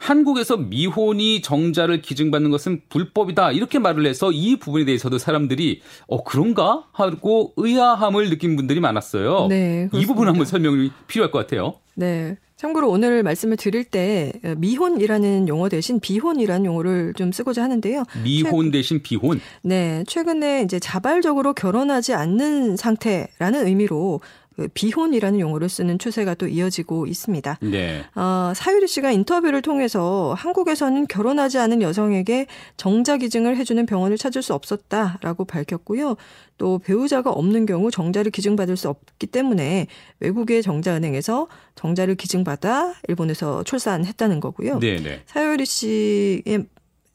한국에서 0.00 0.56
미혼이 0.56 1.42
정자를 1.42 2.00
기증받는 2.00 2.50
것은 2.50 2.80
불법이다 2.88 3.52
이렇게 3.52 3.78
말을 3.78 4.06
해서 4.06 4.32
이 4.32 4.56
부분에 4.56 4.86
대해서도 4.86 5.18
사람들이 5.18 5.82
어 6.08 6.24
그런가 6.24 6.84
하고 6.92 7.52
의아함을 7.56 8.30
느낀 8.30 8.56
분들이 8.56 8.80
많았어요. 8.80 9.46
네, 9.48 9.90
이 9.92 10.06
부분 10.06 10.26
한번 10.26 10.46
설명이 10.46 10.90
필요할 11.06 11.30
것 11.30 11.38
같아요. 11.38 11.74
네. 11.94 12.36
참고로 12.56 12.90
오늘 12.90 13.22
말씀을 13.22 13.56
드릴 13.56 13.84
때 13.84 14.32
미혼이라는 14.58 15.48
용어 15.48 15.70
대신 15.70 15.98
비혼이라는 15.98 16.66
용어를 16.66 17.14
좀 17.14 17.32
쓰고자 17.32 17.62
하는데요. 17.62 18.04
미혼 18.22 18.70
대신 18.70 19.02
비혼? 19.02 19.40
네. 19.62 20.04
최근에 20.06 20.62
이제 20.62 20.78
자발적으로 20.78 21.54
결혼하지 21.54 22.12
않는 22.12 22.76
상태라는 22.76 23.66
의미로 23.66 24.20
그 24.20 24.39
비혼이라는 24.74 25.40
용어를 25.40 25.68
쓰는 25.68 25.98
추세가 25.98 26.34
또 26.34 26.46
이어지고 26.46 27.06
있습니다. 27.06 27.58
네. 27.62 28.04
어, 28.14 28.52
사유리 28.54 28.86
씨가 28.86 29.10
인터뷰를 29.10 29.62
통해서 29.62 30.34
한국에서는 30.36 31.06
결혼하지 31.06 31.58
않은 31.58 31.82
여성에게 31.82 32.46
정자 32.76 33.16
기증을 33.16 33.56
해주는 33.56 33.84
병원을 33.86 34.18
찾을 34.18 34.42
수 34.42 34.54
없었다라고 34.54 35.44
밝혔고요. 35.44 36.16
또 36.58 36.78
배우자가 36.78 37.30
없는 37.30 37.64
경우 37.66 37.90
정자를 37.90 38.30
기증받을 38.30 38.76
수 38.76 38.88
없기 38.88 39.28
때문에 39.28 39.86
외국의 40.20 40.62
정자은행에서 40.62 41.48
정자를 41.74 42.16
기증받아 42.16 42.94
일본에서 43.08 43.62
출산했다는 43.64 44.40
거고요. 44.40 44.78
네네. 44.78 45.02
네. 45.02 45.22
사유리 45.26 45.64
씨의 45.64 46.42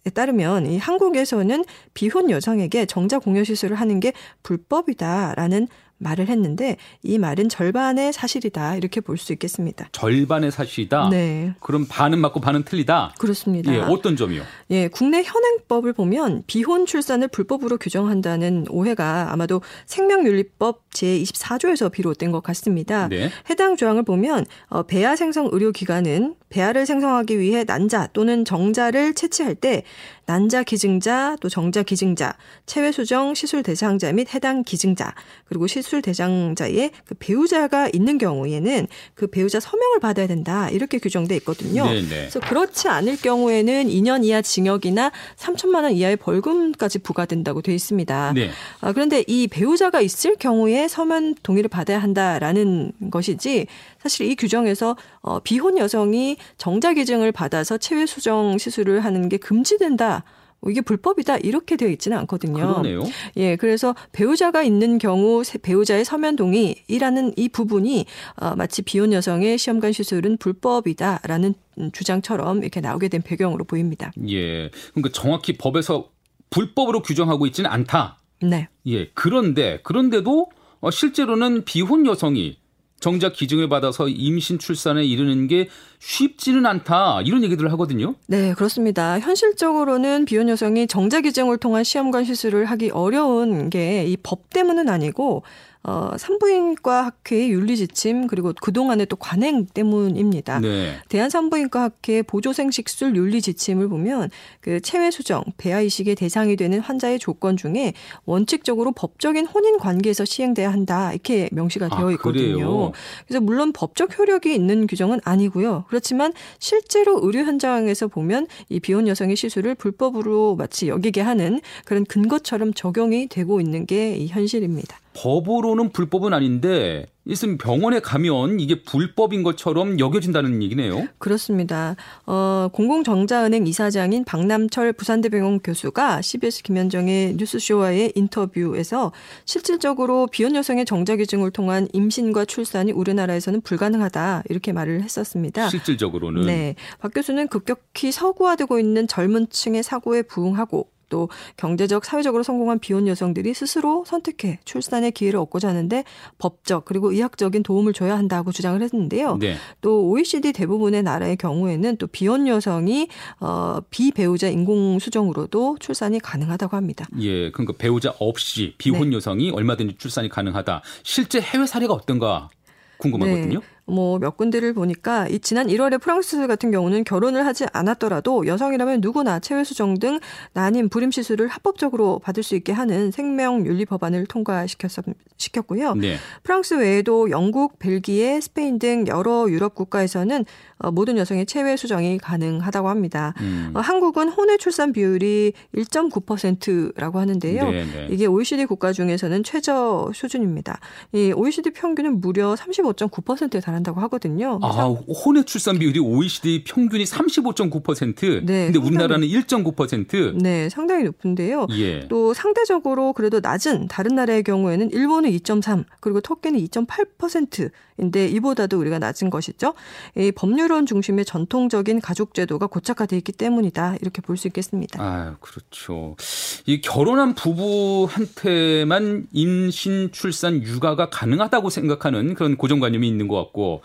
에 0.07 0.11
따르면 0.11 0.67
이 0.67 0.77
한국에서는 0.77 1.65
비혼 1.95 2.29
여성에게 2.29 2.85
정자 2.85 3.17
공여 3.17 3.43
시술을 3.43 3.75
하는 3.75 3.99
게 3.99 4.13
불법이다라는 4.43 5.67
말을 5.97 6.27
했는데 6.27 6.77
이 7.03 7.17
말은 7.17 7.49
절반의 7.49 8.13
사실이다 8.13 8.75
이렇게 8.75 9.01
볼 9.01 9.15
수 9.17 9.31
있겠습니다. 9.33 9.87
절반의 9.93 10.51
사실이다. 10.51 11.09
네. 11.09 11.53
그럼 11.61 11.85
반은 11.89 12.19
맞고 12.19 12.41
반은 12.41 12.63
틀리다. 12.63 13.13
그렇습니다. 13.17 13.73
예, 13.73 13.79
어떤 13.79 14.15
점이요? 14.17 14.43
예, 14.71 14.87
국내 14.89 15.23
현행법을 15.23 15.93
보면 15.93 16.43
비혼 16.47 16.85
출산을 16.85 17.29
불법으로 17.29 17.77
규정한다는 17.77 18.65
오해가 18.69 19.31
아마도 19.31 19.61
생명윤리법 19.85 20.89
제24조에서 20.91 21.91
비롯된 21.91 22.31
것 22.31 22.41
같습니다. 22.43 23.07
네. 23.07 23.31
해당 23.49 23.75
조항을 23.75 24.03
보면 24.03 24.45
어, 24.67 24.83
배아 24.83 25.15
생성 25.15 25.49
의료 25.51 25.71
기관은 25.71 26.35
배아를 26.49 26.85
생성하기 26.85 27.39
위해 27.39 27.63
난자 27.65 28.09
또는 28.13 28.45
정자를 28.45 29.13
채취할 29.13 29.55
때 29.55 29.83
난자 30.25 30.63
기증자 30.63 31.35
또 31.41 31.49
정자 31.49 31.83
기증자, 31.83 32.35
체외 32.65 32.91
수정 32.91 33.33
시술 33.33 33.61
대상자 33.63 34.11
및 34.11 34.33
해당 34.33 34.63
기증자 34.63 35.13
그리고 35.45 35.67
시술 35.67 35.94
대상자의 36.01 36.91
그 37.05 37.15
배우자가 37.17 37.89
있는 37.93 38.17
경우에는 38.17 38.87
그 39.13 39.27
배우자 39.27 39.59
서명을 39.59 39.99
받아야 39.99 40.27
된다 40.27 40.69
이렇게 40.69 40.99
규정돼 40.99 41.35
있거든요. 41.37 41.85
네네. 41.85 42.01
네. 42.01 42.15
그래서 42.29 42.39
그렇지 42.39 42.87
않을 42.87 43.17
경우에는 43.17 43.87
2년 43.87 44.23
이하 44.23 44.41
징역이나 44.41 45.11
3천만 45.37 45.83
원 45.83 45.93
이하의 45.93 46.17
벌금까지 46.17 46.99
부과된다고 46.99 47.61
돼 47.61 47.73
있습니다. 47.73 48.33
네. 48.33 48.49
아, 48.81 48.91
그런데 48.93 49.23
이 49.27 49.47
배우자가 49.47 50.01
있을 50.01 50.35
경우에 50.35 50.87
서면 50.87 51.35
동의를 51.43 51.69
받아야 51.69 51.99
한다라는 51.99 52.91
것이지 53.11 53.67
사실 54.01 54.29
이 54.29 54.35
규정에서 54.35 54.95
어, 55.21 55.39
비혼 55.39 55.77
여성이 55.77 56.37
정자 56.57 56.93
기증을 56.93 57.31
받아서 57.31 57.77
체외 57.77 58.05
수정 58.05 58.57
시술을 58.57 59.03
하는 59.03 59.29
게 59.29 59.37
금지된다. 59.37 60.23
뭐 60.65 60.71
이게 60.71 60.81
불법이다 60.81 61.37
이렇게 61.37 61.77
되어 61.77 61.89
있지는 61.89 62.17
않거든요. 62.19 62.53
그러네요. 62.55 63.03
예, 63.37 63.55
그래서 63.55 63.93
배우자가 64.11 64.63
있는 64.63 64.97
경우 64.97 65.43
배우자의 65.61 66.03
서면 66.03 66.35
동의이라는 66.35 67.33
이 67.37 67.49
부분이 67.49 68.07
어, 68.37 68.55
마치 68.55 68.81
비혼 68.81 69.13
여성의 69.13 69.59
시험관 69.59 69.91
시술은 69.91 70.37
불법이다라는 70.37 71.53
주장처럼 71.93 72.63
이렇게 72.63 72.81
나오게 72.81 73.09
된 73.09 73.21
배경으로 73.21 73.63
보입니다. 73.65 74.11
예, 74.27 74.71
그러니까 74.95 75.11
정확히 75.13 75.55
법에서 75.55 76.09
불법으로 76.49 77.03
규정하고 77.03 77.45
있지는 77.45 77.69
않다. 77.69 78.17
네. 78.41 78.67
예, 78.87 79.11
그런데 79.13 79.81
그런데도 79.83 80.49
어, 80.79 80.89
실제로는 80.89 81.63
비혼 81.65 82.07
여성이 82.07 82.57
정작 82.99 83.33
기증을 83.33 83.69
받아서 83.69 84.07
임신 84.07 84.57
출산에 84.57 85.03
이르는 85.03 85.47
게 85.47 85.69
쉽지는 85.99 86.65
않다 86.65 87.21
이런 87.23 87.43
얘기들을 87.43 87.71
하거든요. 87.73 88.15
네, 88.27 88.53
그렇습니다. 88.53 89.19
현실적으로는 89.19 90.25
비혼 90.25 90.49
여성이 90.49 90.87
정자 90.87 91.21
기증을 91.21 91.57
통한 91.57 91.83
시험관 91.83 92.23
시술을 92.25 92.65
하기 92.65 92.89
어려운 92.91 93.69
게 93.69 94.05
이 94.07 94.17
법 94.23 94.49
때문은 94.49 94.89
아니고 94.89 95.43
어, 95.87 96.11
산부인과 96.17 97.05
학회의 97.05 97.51
윤리 97.51 97.77
지침 97.77 98.25
그리고 98.27 98.53
그동안의 98.59 99.05
또 99.05 99.15
관행 99.15 99.65
때문입니다. 99.67 100.59
네. 100.59 100.97
대한산부인과 101.09 101.81
학회 101.81 102.21
보조생식술 102.23 103.15
윤리 103.15 103.41
지침을 103.41 103.87
보면 103.87 104.29
그 104.61 104.79
체외 104.81 105.11
수정, 105.11 105.43
배아 105.57 105.81
이식의 105.81 106.15
대상이 106.15 106.55
되는 106.55 106.79
환자의 106.79 107.19
조건 107.19 107.55
중에 107.55 107.93
원칙적으로 108.25 108.91
법적인 108.93 109.45
혼인 109.45 109.77
관계에서 109.77 110.25
시행돼야 110.25 110.71
한다. 110.73 111.11
이렇게 111.11 111.49
명시가 111.51 111.89
되어 111.89 112.07
아, 112.07 112.11
있거든요. 112.13 112.87
아, 112.87 112.91
그래서 113.27 113.41
물론 113.41 113.71
법적 113.71 114.17
효력이 114.17 114.55
있는 114.55 114.87
규정은 114.87 115.19
아니고요. 115.23 115.85
그렇지만 115.89 116.33
실제로 116.57 117.19
의료 117.21 117.41
현장에서 117.41 118.07
보면 118.07 118.47
이 118.69 118.79
비혼 118.79 119.07
여성의 119.07 119.35
시술을 119.35 119.75
불법으로 119.75 120.55
마치 120.55 120.87
여기게 120.87 121.21
하는 121.21 121.61
그런 121.85 122.05
근거처럼 122.05 122.73
적용이 122.73 123.27
되고 123.27 123.61
있는 123.61 123.85
게 123.85 124.15
이 124.15 124.27
현실입니다. 124.27 124.97
법으로는 125.15 125.89
불법은 125.89 126.33
아닌데 126.33 127.05
있으면 127.25 127.57
병원에 127.57 127.99
가면 127.99 128.59
이게 128.59 128.83
불법인 128.83 129.41
것처럼 129.41 129.99
여겨진다는 129.99 130.61
얘기네요. 130.61 131.07
그렇습니다. 131.17 131.95
어, 132.27 132.69
공공정자은행 132.71 133.65
이사장인 133.65 134.25
박남철 134.25 134.93
부산대병원 134.93 135.61
교수가 135.61 136.21
CBS 136.21 136.61
김현정의 136.61 137.35
뉴스쇼와의 137.37 138.11
인터뷰에서 138.15 139.11
실질적으로 139.45 140.27
비혼 140.27 140.55
여성의 140.55 140.85
정자 140.85 141.15
기증을 141.15 141.49
통한 141.49 141.87
임신과 141.93 142.45
출산이 142.45 142.91
우리나라에서는 142.91 143.61
불가능하다 143.61 144.43
이렇게 144.49 144.71
말을 144.71 145.01
했었습니다. 145.01 145.69
실질적으로는 145.69 146.45
네. 146.45 146.75
박 146.99 147.13
교수는 147.13 147.47
급격히 147.47 148.11
서구화되고 148.11 148.77
있는 148.77 149.07
젊은 149.07 149.49
층의 149.49 149.81
사고에 149.81 150.21
부응하고 150.21 150.89
또 151.09 151.29
경제적, 151.57 152.05
사회적으로 152.05 152.43
성공한 152.43 152.79
비혼 152.79 153.07
여성들이 153.07 153.53
스스로 153.53 154.03
선택해 154.05 154.59
출산의 154.65 155.11
기회를 155.11 155.39
얻고자 155.39 155.69
하는데 155.69 156.03
법적 156.37 156.85
그리고 156.85 157.11
의학적인 157.11 157.63
도움을 157.63 157.93
줘야 157.93 158.17
한다고 158.17 158.51
주장을 158.51 158.81
했는데요. 158.81 159.37
네. 159.37 159.55
또 159.81 160.09
OECD 160.09 160.53
대부분의 160.53 161.03
나라의 161.03 161.37
경우에는 161.37 161.97
또 161.97 162.07
비혼 162.07 162.47
여성이 162.47 163.07
어 163.39 163.79
비배우자 163.89 164.49
인공 164.49 164.99
수정으로도 164.99 165.77
출산이 165.79 166.19
가능하다고 166.19 166.75
합니다. 166.75 167.05
예, 167.19 167.51
그러니까 167.51 167.73
배우자 167.77 168.13
없이 168.19 168.73
비혼 168.77 169.09
네. 169.09 169.15
여성이 169.15 169.51
얼마든지 169.51 169.95
출산이 169.97 170.29
가능하다. 170.29 170.81
실제 171.03 171.41
해외 171.41 171.65
사례가 171.65 171.93
어떤가 171.93 172.49
궁금하거든요. 172.97 173.59
네. 173.59 173.74
뭐 173.85 174.15
몇 174.25 174.37
군데를 174.37 174.73
보니까 174.73 175.27
이 175.27 175.37
지난 175.37 175.67
1월에 175.67 176.01
프랑스 176.01 176.47
같은 176.47 176.71
경우는 176.71 177.03
결혼을 177.03 177.45
하지 177.45 177.65
않았더라도 177.71 178.47
여성이라면 178.47 179.01
누구나 179.01 179.39
체외 179.39 179.63
수정 179.63 179.99
등 179.99 180.19
난임 180.53 180.89
불임 180.89 181.11
시술을 181.11 181.47
합법적으로 181.47 182.17
받을 182.19 182.41
수 182.41 182.55
있게 182.55 182.73
하는 182.73 183.11
생명 183.11 183.65
윤리 183.67 183.85
법안을 183.85 184.25
통과시켰고요. 184.25 185.93
네. 185.95 186.15
프랑스 186.41 186.73
외에도 186.73 187.29
영국, 187.29 187.77
벨기에, 187.77 188.41
스페인 188.41 188.79
등 188.79 189.05
여러 189.07 189.47
유럽 189.47 189.75
국가에서는 189.75 190.45
어, 190.79 190.91
모든 190.91 191.17
여성의 191.17 191.45
체외 191.45 191.77
수정이 191.77 192.17
가능하다고 192.17 192.89
합니다. 192.89 193.33
음. 193.41 193.71
어, 193.75 193.79
한국은 193.79 194.29
혼외 194.29 194.57
출산 194.57 194.91
비율이 194.91 195.53
1.9%라고 195.75 197.19
하는데요. 197.19 197.63
네네. 197.63 197.85
네. 197.85 198.07
이게 198.09 198.25
OECD 198.25 198.65
국가 198.65 198.91
중에서는 198.91 199.43
최저 199.43 200.11
수준입니다. 200.13 200.79
이 201.13 201.31
OECD 201.35 201.69
평균은 201.71 202.21
무려 202.21 202.55
35.9%에 202.55 203.59
달 203.61 203.74
한다고 203.75 203.99
하거든요. 204.01 204.59
아, 204.61 204.85
혼외 204.87 205.43
출산 205.43 205.77
비율이 205.77 205.99
OECD 205.99 206.63
평균이 206.63 207.03
35.9%. 207.03 208.45
네, 208.45 208.71
근데 208.71 208.79
우리나라는 208.79 209.27
1.9%. 209.27 210.41
네, 210.41 210.69
상당히 210.69 211.03
높은데요. 211.03 211.67
예. 211.71 212.07
또 212.07 212.33
상대적으로 212.33 213.13
그래도 213.13 213.39
낮은 213.39 213.87
다른 213.87 214.15
나라의 214.15 214.43
경우에는 214.43 214.91
일본은 214.91 215.29
2.3, 215.31 215.85
그리고 215.99 216.21
터키는 216.21 216.59
2.8% 216.59 217.71
인데 217.97 218.27
이보다도 218.27 218.77
우리가 218.79 218.99
낮은 218.99 219.29
것이죠. 219.29 219.73
이 220.17 220.31
법률론 220.31 220.85
중심의 220.85 221.25
전통적인 221.25 222.01
가족 222.01 222.33
제도가 222.33 222.67
고착화돼 222.67 223.15
있기 223.17 223.31
때문이다. 223.31 223.95
이렇게 224.01 224.21
볼 224.21 224.35
수 224.37 224.47
있겠습니다. 224.47 225.01
아, 225.01 225.37
그렇죠. 225.39 226.17
이 226.65 226.81
결혼한 226.81 227.35
부부한테만 227.35 229.27
임신, 229.31 230.11
출산, 230.11 230.61
육아가 230.61 231.09
가능하다고 231.09 231.69
생각하는 231.69 232.33
그런 232.33 232.57
고정관념이 232.57 233.07
있는 233.07 233.27
것 233.27 233.35
같고 233.37 233.81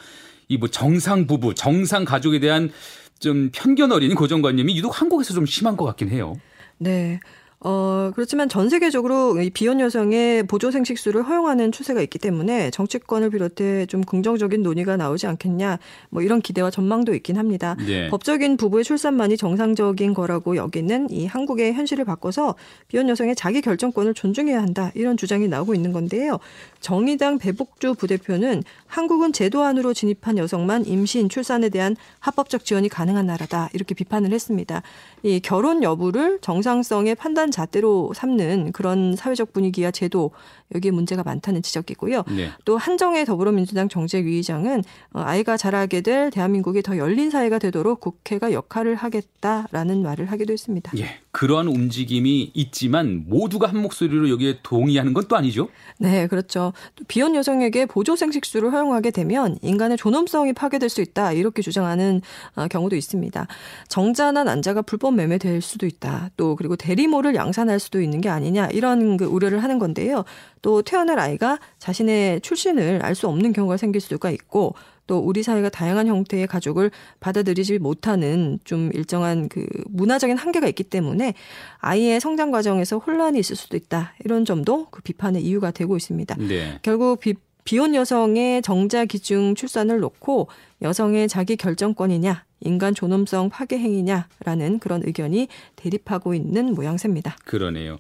이 0.49 0.57
뭐 0.59 0.69
정상 0.69 1.27
부부, 1.29 1.55
정상 1.55 2.05
가족에 2.05 2.41
대한 2.41 2.73
좀 3.21 3.51
편견 3.53 3.93
어린 3.93 4.15
고정관념이 4.17 4.77
유독 4.77 5.01
한국에서 5.01 5.33
좀 5.35 5.47
심한 5.47 5.77
것 5.77 5.85
같긴 5.85 6.09
해요. 6.09 6.35
네. 6.79 7.21
어, 7.63 8.11
그렇지만 8.15 8.49
전 8.49 8.71
세계적으로 8.71 9.39
이 9.39 9.51
비혼 9.51 9.81
여성의 9.81 10.45
보조 10.45 10.71
생식수를 10.71 11.23
허용하는 11.23 11.73
추세가 11.73 12.01
있기 12.01 12.19
때문에 12.19 12.71
정치권을 12.71 13.29
비롯해 13.31 13.85
좀 13.85 14.03
긍정적인 14.03 14.63
논의가 14.63 14.97
나오지 14.97 15.27
않겠냐 15.27 15.79
뭐 16.09 16.23
이런 16.23 16.41
기대와 16.41 16.71
전망도 16.71 17.15
있긴 17.15 17.37
합니다. 17.37 17.77
네. 17.87 18.09
법적인 18.09 18.57
부부의 18.57 18.85
출산만이 18.85 19.37
정상적인 19.37 20.15
거라고 20.15 20.57
여기는 20.57 21.11
이 21.11 21.27
한국의 21.27 21.75
현실을 21.75 22.07
바꿔서 22.07 22.55
비혼 22.89 23.11
여성의 23.11 23.37
자기 23.37 23.61
결정권을 23.61 24.15
존중해야 24.15 24.63
한다 24.63 24.91
이런 24.95 25.19
주장이 25.19 25.47
나오고 25.47 25.75
있는 25.75 25.93
건데요. 25.93 26.39
정의당 26.81 27.37
배복주 27.37 27.93
부대표는 27.95 28.63
한국은 28.87 29.35
제도 29.35 29.63
안으로 29.65 29.93
진입한 29.93 30.39
여성만 30.39 30.87
임신, 30.87 31.29
출산에 31.29 31.69
대한 31.69 31.95
합법적 32.21 32.65
지원이 32.65 32.89
가능한 32.89 33.27
나라다 33.27 33.69
이렇게 33.75 33.95
비판을 33.95 34.33
했습니다. 34.33 34.83
이 35.23 35.41
결혼 35.41 35.83
여부를 35.83 36.39
정상성의 36.41 37.17
판단 37.17 37.50
잣대로 37.51 38.13
삼는 38.15 38.73
그런 38.73 39.17
사회적 39.17 39.53
분위기와 39.53 39.91
제도 39.91 40.33
여기에 40.75 40.91
문제가 40.91 41.23
많다는 41.23 41.63
지적이고요. 41.63 42.25
네. 42.37 42.51
또 42.65 42.77
한정혜 42.77 43.25
더불어민주당 43.25 43.89
정책위의장은 43.89 44.85
어, 45.15 45.21
아이가 45.21 45.57
자라게 45.57 46.03
될 46.03 46.31
대한민국이 46.31 46.83
더 46.83 46.97
열린 46.99 47.31
사회가 47.31 47.59
되도록 47.59 48.01
국회가 48.01 48.53
역할을 48.53 48.95
하겠다라는 48.95 50.03
말을 50.03 50.27
하기도 50.27 50.53
했습니다. 50.53 50.93
예, 50.99 51.19
그러한 51.33 51.67
움직임이 51.67 52.51
있지만 52.55 53.25
모두가 53.27 53.69
한 53.69 53.81
목소리로 53.81 54.29
여기에 54.29 54.59
동의하는 54.63 55.13
건 55.13 55.21
또 55.31 55.37
아니죠? 55.37 55.69
네, 55.99 56.27
그렇죠. 56.27 56.73
비혼 57.07 57.35
여성에게 57.37 57.87
보조 57.87 58.17
생식수를 58.17 58.73
허용하게 58.73 59.11
되면 59.13 59.59
인간의 59.63 59.97
존엄성이 59.97 60.53
파괴될 60.53 60.89
수 60.89 61.01
있다 61.01 61.33
이렇게 61.33 61.63
주장하는 61.63 62.21
어, 62.57 62.67
경우도 62.69 62.97
있습니다. 62.97 63.47
정자나 63.89 64.45
난자가 64.45 64.83
불법 64.83 65.15
매매될 65.15 65.63
수도 65.63 65.87
있다. 65.87 66.31
또 66.37 66.57
그리고 66.57 66.75
대리모를 66.75 67.35
양산할 67.41 67.81
수도 67.81 68.01
있는 68.01 68.21
게 68.21 68.29
아니냐 68.29 68.69
이런 68.73 69.17
그 69.17 69.25
우려를 69.25 69.63
하는 69.63 69.79
건데요. 69.79 70.25
또 70.63 70.83
태어날 70.83 71.19
아이가 71.19 71.59
자신의 71.79 72.43
출신을 72.43 73.01
알 73.03 73.15
수 73.15 73.27
없는 73.29 73.53
경우가 73.53 73.77
생길 73.77 74.01
수가 74.01 74.31
있고 74.31 74.75
또 75.07 75.19
우리 75.19 75.43
사회가 75.43 75.69
다양한 75.71 76.07
형태의 76.07 76.47
가족을 76.47 76.91
받아들이지 77.19 77.81
못하는 77.81 78.61
좀 78.65 78.91
일정한 78.95 79.49
그 79.49 79.67
문화적인 79.89 80.37
한계가 80.37 80.69
있기 80.69 80.85
때문에 80.85 81.35
아이의 81.79 82.21
성장 82.21 82.53
과정에서 82.53 82.99
혼란이 82.99 83.39
있을 83.41 83.57
수도 83.57 83.77
있다. 83.77 84.15
이런 84.25 84.45
점도 84.45 84.87
그 84.91 85.03
비판의 85.03 85.43
이유가 85.43 85.73
되고 85.73 85.97
있습니다. 85.97 86.37
네. 86.39 86.79
결국 86.83 87.19
비, 87.19 87.35
비혼 87.65 87.95
여성의 87.95 88.63
정자 88.63 89.05
기중 89.05 89.57
출산을 89.57 89.99
놓고 89.99 90.49
여성의 90.81 91.29
자기 91.29 91.57
결정권이냐 91.57 92.45
인간 92.61 92.95
존엄성 92.95 93.49
파괴 93.51 93.79
행위냐라는 93.79 94.79
그런 94.81 95.03
의견이 95.05 95.49
대립하고 95.77 96.35
있는 96.35 96.75
모양새입니다. 96.75 97.37
그러네요. 97.45 97.99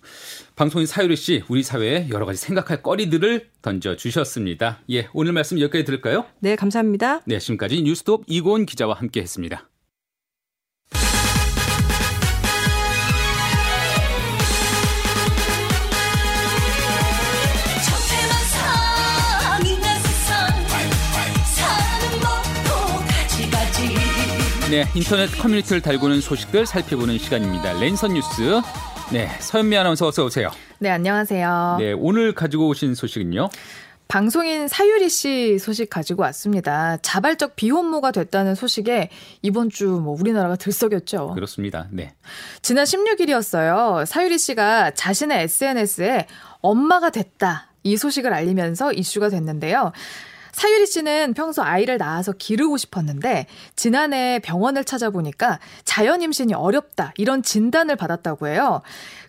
방송인 0.57 0.87
사유리 0.87 1.17
씨, 1.17 1.43
우리 1.49 1.62
사회에 1.62 2.09
여러 2.11 2.26
가지 2.26 2.38
생각할 2.38 2.83
거리들을 2.83 3.49
던져 3.62 3.97
주셨습니다. 3.97 4.81
예, 4.90 5.09
오늘 5.12 5.33
말씀 5.33 5.61
여기까지 5.61 5.85
들을까요? 5.85 6.26
네, 6.40 6.57
감사합니다. 6.57 7.23
네, 7.25 7.38
지금까지 7.38 7.83
뉴스톱 7.83 8.25
이고은 8.26 8.67
기자와 8.67 8.95
함께했습니다. 8.95 9.70
네, 24.71 24.85
인터넷 24.95 25.27
커뮤니티를 25.37 25.81
달구는 25.83 26.21
소식들 26.21 26.65
살펴보는 26.65 27.19
시간입니다. 27.19 27.73
랜선 27.81 28.15
뉴스. 28.15 28.61
네, 29.12 29.29
서현미 29.41 29.77
아나운서 29.77 30.07
어서 30.07 30.25
오세요. 30.25 30.50
네, 30.79 30.91
안녕하세요. 30.91 31.77
네, 31.81 31.93
오늘 31.93 32.33
가지고 32.35 32.69
오신 32.69 32.95
소식은요? 32.95 33.50
방송인 34.07 34.69
사유리 34.69 35.09
씨 35.09 35.59
소식 35.59 35.91
가지고 35.91 36.23
왔습니다. 36.23 36.97
자발적 36.99 37.57
비혼모가 37.57 38.11
됐다는 38.12 38.55
소식에 38.55 39.09
이번 39.43 39.71
주 39.71 39.87
뭐 39.87 40.17
우리나라가 40.19 40.55
들썩였죠. 40.57 41.33
그렇습니다. 41.35 41.87
네. 41.91 42.15
지난 42.62 42.85
16일이었어요. 42.85 44.07
사유리 44.07 44.39
씨가 44.39 44.93
자신의 44.93 45.43
SNS에 45.45 46.27
엄마가 46.61 47.11
됐다. 47.11 47.69
이 47.83 47.97
소식을 47.97 48.33
알리면서 48.33 48.93
이슈가 48.93 49.31
됐는데요. 49.31 49.93
사유리 50.52 50.87
씨는 50.87 51.35
평소 51.35 51.62
아이를 51.62 51.99
낳아서 51.99 52.33
기르고 52.33 52.76
싶었는데 52.76 53.47
지난해 53.76 54.40
병원을 54.42 54.84
찾아보니까 54.84 55.58
자연 55.84 56.23
임신이 56.23 56.54
어렵다 56.54 57.13
이런 57.17 57.43
진단을 57.43 57.97
받았다고 57.97 58.49
해요. 58.49 58.82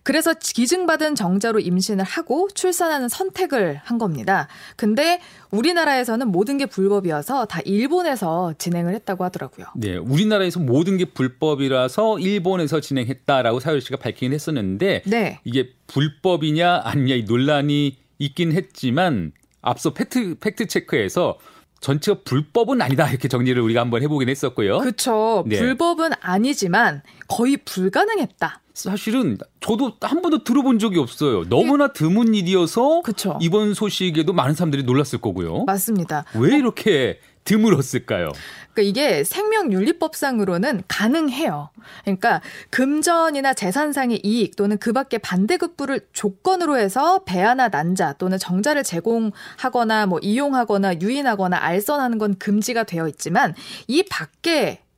그래서 0.03 0.33
기증받은 0.33 1.15
정자로 1.15 1.59
임신을 1.59 2.03
하고 2.03 2.47
출산하는 2.53 3.07
선택을 3.07 3.79
한 3.83 3.97
겁니다. 3.97 4.47
근데 4.75 5.19
우리나라에서는 5.51 6.27
모든 6.27 6.57
게 6.57 6.65
불법이어서 6.65 7.45
다 7.45 7.59
일본에서 7.65 8.53
진행을 8.57 8.95
했다고 8.95 9.23
하더라고요. 9.25 9.67
네, 9.75 9.97
우리나라에서 9.97 10.59
모든 10.59 10.97
게 10.97 11.05
불법이라서 11.05 12.19
일본에서 12.19 12.79
진행했다라고 12.79 13.59
사유리 13.59 13.81
씨가 13.81 13.97
밝히긴 13.97 14.33
했었는데 14.33 15.03
네. 15.05 15.39
이게 15.43 15.69
불법이냐 15.87 16.81
아니냐 16.83 17.15
이 17.15 17.23
논란이 17.23 17.97
있긴 18.17 18.53
했지만 18.53 19.33
앞서 19.61 19.93
팩트 19.93 20.39
팩트 20.39 20.67
체크에서 20.67 21.37
전체가 21.79 22.19
불법은 22.23 22.81
아니다 22.81 23.09
이렇게 23.09 23.27
정리를 23.27 23.59
우리가 23.61 23.81
한번 23.81 24.03
해보긴 24.03 24.29
했었고요. 24.29 24.79
그렇죠. 24.79 25.43
네. 25.47 25.57
불법은 25.57 26.11
아니지만 26.21 27.01
거의 27.27 27.57
불가능했다. 27.57 28.61
사실은 28.73 29.37
저도 29.59 29.93
한 30.01 30.21
번도 30.21 30.43
들어본 30.43 30.79
적이 30.79 30.99
없어요. 30.99 31.43
너무나 31.49 31.91
드문 31.91 32.33
일이어서 32.35 33.01
그쵸. 33.01 33.37
이번 33.41 33.73
소식에도 33.73 34.31
많은 34.31 34.53
사람들이 34.53 34.83
놀랐을 34.83 35.19
거고요. 35.19 35.65
맞습니다. 35.65 36.25
왜 36.35 36.55
이렇게 36.55 37.19
드물었을까요? 37.43 38.31
그러니까 38.73 38.81
이게 38.81 39.23
생명윤리법상으로는 39.23 40.83
가능해요. 40.87 41.69
그러니까 42.03 42.41
금전이나 42.69 43.53
재산상의 43.53 44.21
이익 44.23 44.55
또는 44.55 44.77
그 44.77 44.93
밖에 44.93 45.17
반대급부를 45.17 46.07
조건으로 46.13 46.77
해서 46.77 47.23
배아나 47.25 47.67
난자 47.67 48.13
또는 48.13 48.37
정자를 48.37 48.83
제공하거나 48.83 50.05
뭐 50.05 50.19
이용하거나 50.19 51.01
유인하거나 51.01 51.57
알선하는 51.57 52.17
건 52.17 52.35
금지가 52.37 52.83
되어 52.83 53.07
있지만 53.07 53.53
이 53.87 54.03
밖에는 54.03 54.90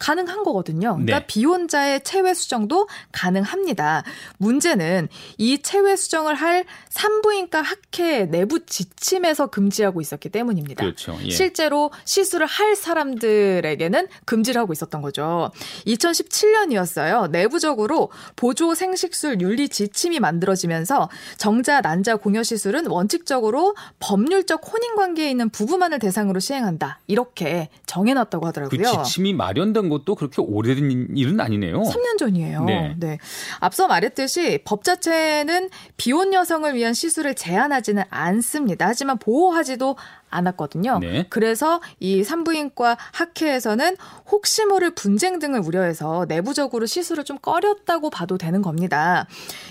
가능한 0.00 0.42
거거든요. 0.42 0.94
그러니까 0.94 1.20
네. 1.20 1.26
비혼자의 1.26 2.02
체외 2.02 2.34
수정도 2.34 2.88
가능합니다. 3.12 4.02
문제는 4.38 5.08
이 5.38 5.58
체외 5.62 5.94
수정을 5.94 6.34
할 6.34 6.64
산부인과 6.88 7.60
학회 7.60 8.24
내부 8.24 8.64
지침에서 8.64 9.48
금지하고 9.48 10.00
있었기 10.00 10.30
때문입니다. 10.30 10.82
그렇죠. 10.82 11.16
예. 11.22 11.30
실제로 11.30 11.90
시술을 12.04 12.46
할 12.46 12.74
사람들에게는 12.74 14.08
금지를 14.24 14.60
하고 14.60 14.72
있었던 14.72 15.02
거죠. 15.02 15.50
2017년이었어요. 15.86 17.30
내부적으로 17.30 18.10
보조 18.36 18.74
생식술 18.74 19.42
윤리 19.42 19.68
지침이 19.68 20.18
만들어지면서 20.18 21.10
정자 21.36 21.82
난자 21.82 22.16
공여 22.16 22.42
시술은 22.42 22.86
원칙적으로 22.86 23.76
법률적 23.98 24.62
혼인 24.72 24.96
관계에 24.96 25.30
있는 25.30 25.50
부부만을 25.50 25.98
대상으로 25.98 26.40
시행한다. 26.40 27.00
이렇게 27.06 27.68
정해놨다고 27.84 28.46
하더라고요. 28.46 28.80
그 28.80 29.04
지침이 29.04 29.34
마련된 29.34 29.89
것도 29.90 30.14
그렇게 30.14 30.40
오래된 30.40 31.08
일은 31.16 31.40
아니네요. 31.40 31.82
3년 31.82 32.18
전이에요. 32.18 32.64
네. 32.64 32.94
네. 32.98 33.18
앞서 33.58 33.86
말했듯이 33.86 34.60
법 34.64 34.84
자체는 34.84 35.68
비혼 35.96 36.32
여성을 36.32 36.72
위한 36.74 36.94
시술을 36.94 37.34
제한하지는 37.34 38.04
않습니다. 38.08 38.86
하지만 38.86 39.18
보호하지도 39.18 39.96
않았거든요. 40.30 40.98
네. 41.00 41.26
그래서 41.28 41.80
이 41.98 42.24
산부인과 42.24 42.96
학회에서는 43.12 43.96
혹시 44.30 44.64
모를 44.64 44.94
분쟁 44.94 45.38
등을 45.38 45.60
우려해서 45.60 46.26
내부적으로 46.28 46.86
시술을 46.86 47.24
좀 47.24 47.38
꺼렸다고 47.38 48.10
봐도 48.10 48.38
되는 48.38 48.62
겁니다. 48.62 49.26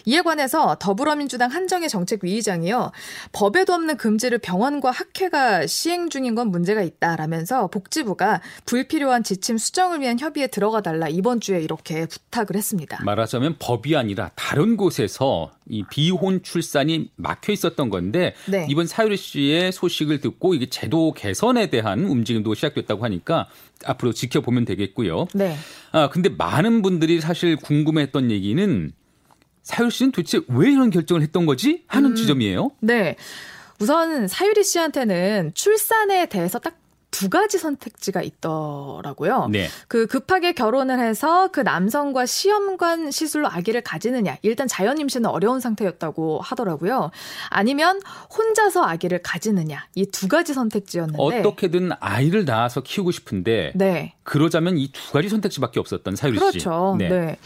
이에 0.05 0.21
관해서 0.21 0.75
더불어민주당 0.79 1.51
한정희 1.51 1.89
정책위의장이요. 1.89 2.91
법에도 3.31 3.73
없는 3.73 3.97
금지를 3.97 4.37
병원과 4.39 4.91
학회가 4.91 5.67
시행 5.67 6.09
중인 6.09 6.35
건 6.35 6.49
문제가 6.49 6.81
있다라면서 6.81 7.67
복지부가 7.67 8.41
불필요한 8.65 9.23
지침 9.23 9.57
수정을 9.57 10.01
위한 10.01 10.19
협의에 10.19 10.47
들어가 10.47 10.81
달라 10.81 11.07
이번 11.07 11.39
주에 11.39 11.61
이렇게 11.61 12.05
부탁을 12.05 12.55
했습니다. 12.55 13.03
말하자면 13.03 13.55
법이 13.59 13.95
아니라 13.95 14.31
다른 14.35 14.77
곳에서 14.77 15.51
이 15.67 15.83
비혼 15.89 16.41
출산이 16.41 17.11
막혀 17.15 17.53
있었던 17.53 17.89
건데 17.89 18.33
네. 18.47 18.65
이번 18.69 18.87
사유리 18.87 19.17
씨의 19.17 19.71
소식을 19.71 20.19
듣고 20.19 20.48
이게 20.53 20.67
제도 20.67 21.13
개선에 21.13 21.69
대한 21.69 22.05
움직임도 22.05 22.53
시작됐다고 22.53 23.03
하니까 23.03 23.47
앞으로 23.85 24.13
지켜보면 24.13 24.65
되겠고요. 24.65 25.27
네. 25.33 25.55
아 25.91 26.09
근데 26.09 26.29
많은 26.29 26.81
분들이 26.81 27.21
사실 27.21 27.55
궁금했던 27.55 28.31
얘기는 28.31 28.91
사유리 29.63 29.91
씨는 29.91 30.11
도대체 30.11 30.41
왜 30.47 30.71
이런 30.71 30.89
결정을 30.89 31.21
했던 31.21 31.45
거지 31.45 31.83
하는 31.87 32.11
음, 32.11 32.15
지점이에요. 32.15 32.71
네. 32.81 33.15
우선 33.79 34.27
사유리 34.27 34.63
씨한테는 34.63 35.51
출산에 35.53 36.25
대해서 36.27 36.59
딱 36.59 36.77
두 37.11 37.29
가지 37.29 37.57
선택지가 37.57 38.21
있더라고요. 38.21 39.47
네. 39.51 39.67
그 39.87 40.05
급하게 40.07 40.53
결혼을 40.53 40.99
해서 40.99 41.49
그 41.51 41.61
남성과 41.61 42.25
시험관 42.25 43.11
시술로 43.11 43.47
아기를 43.47 43.81
가지느냐. 43.81 44.37
일단 44.43 44.67
자연 44.67 44.99
임신은 44.99 45.29
어려운 45.29 45.59
상태였다고 45.59 46.39
하더라고요. 46.41 47.11
아니면 47.49 47.99
혼자서 48.35 48.83
아기를 48.83 49.21
가지느냐. 49.23 49.87
이 49.95 50.05
두 50.11 50.27
가지 50.27 50.53
선택지였는데 50.53 51.21
어떻게든 51.21 51.91
아이를 51.99 52.45
낳아서 52.45 52.81
키우고 52.81 53.11
싶은데 53.11 53.71
네. 53.75 54.13
그러자면 54.23 54.77
이 54.77 54.91
두 54.91 55.11
가지 55.13 55.29
선택지밖에 55.29 55.79
없었던 55.79 56.15
사유리 56.15 56.37
씨. 56.37 56.39
그렇죠. 56.39 56.95
네. 56.99 57.09
네. 57.09 57.37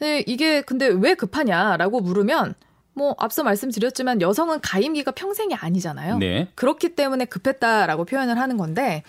네. 0.00 0.24
이게 0.26 0.62
근데 0.62 0.86
왜 0.86 1.14
급하냐라고 1.14 2.00
물으면 2.00 2.54
뭐 2.92 3.14
앞서 3.18 3.42
말씀드렸지만 3.42 4.20
여성은 4.20 4.60
가임기가 4.60 5.12
평생이 5.12 5.54
아니잖아요. 5.54 6.18
네. 6.18 6.48
그렇기 6.54 6.90
때문에 6.90 7.24
급했다라고 7.24 8.04
표현을 8.04 8.38
하는 8.38 8.56
건데 8.56 9.02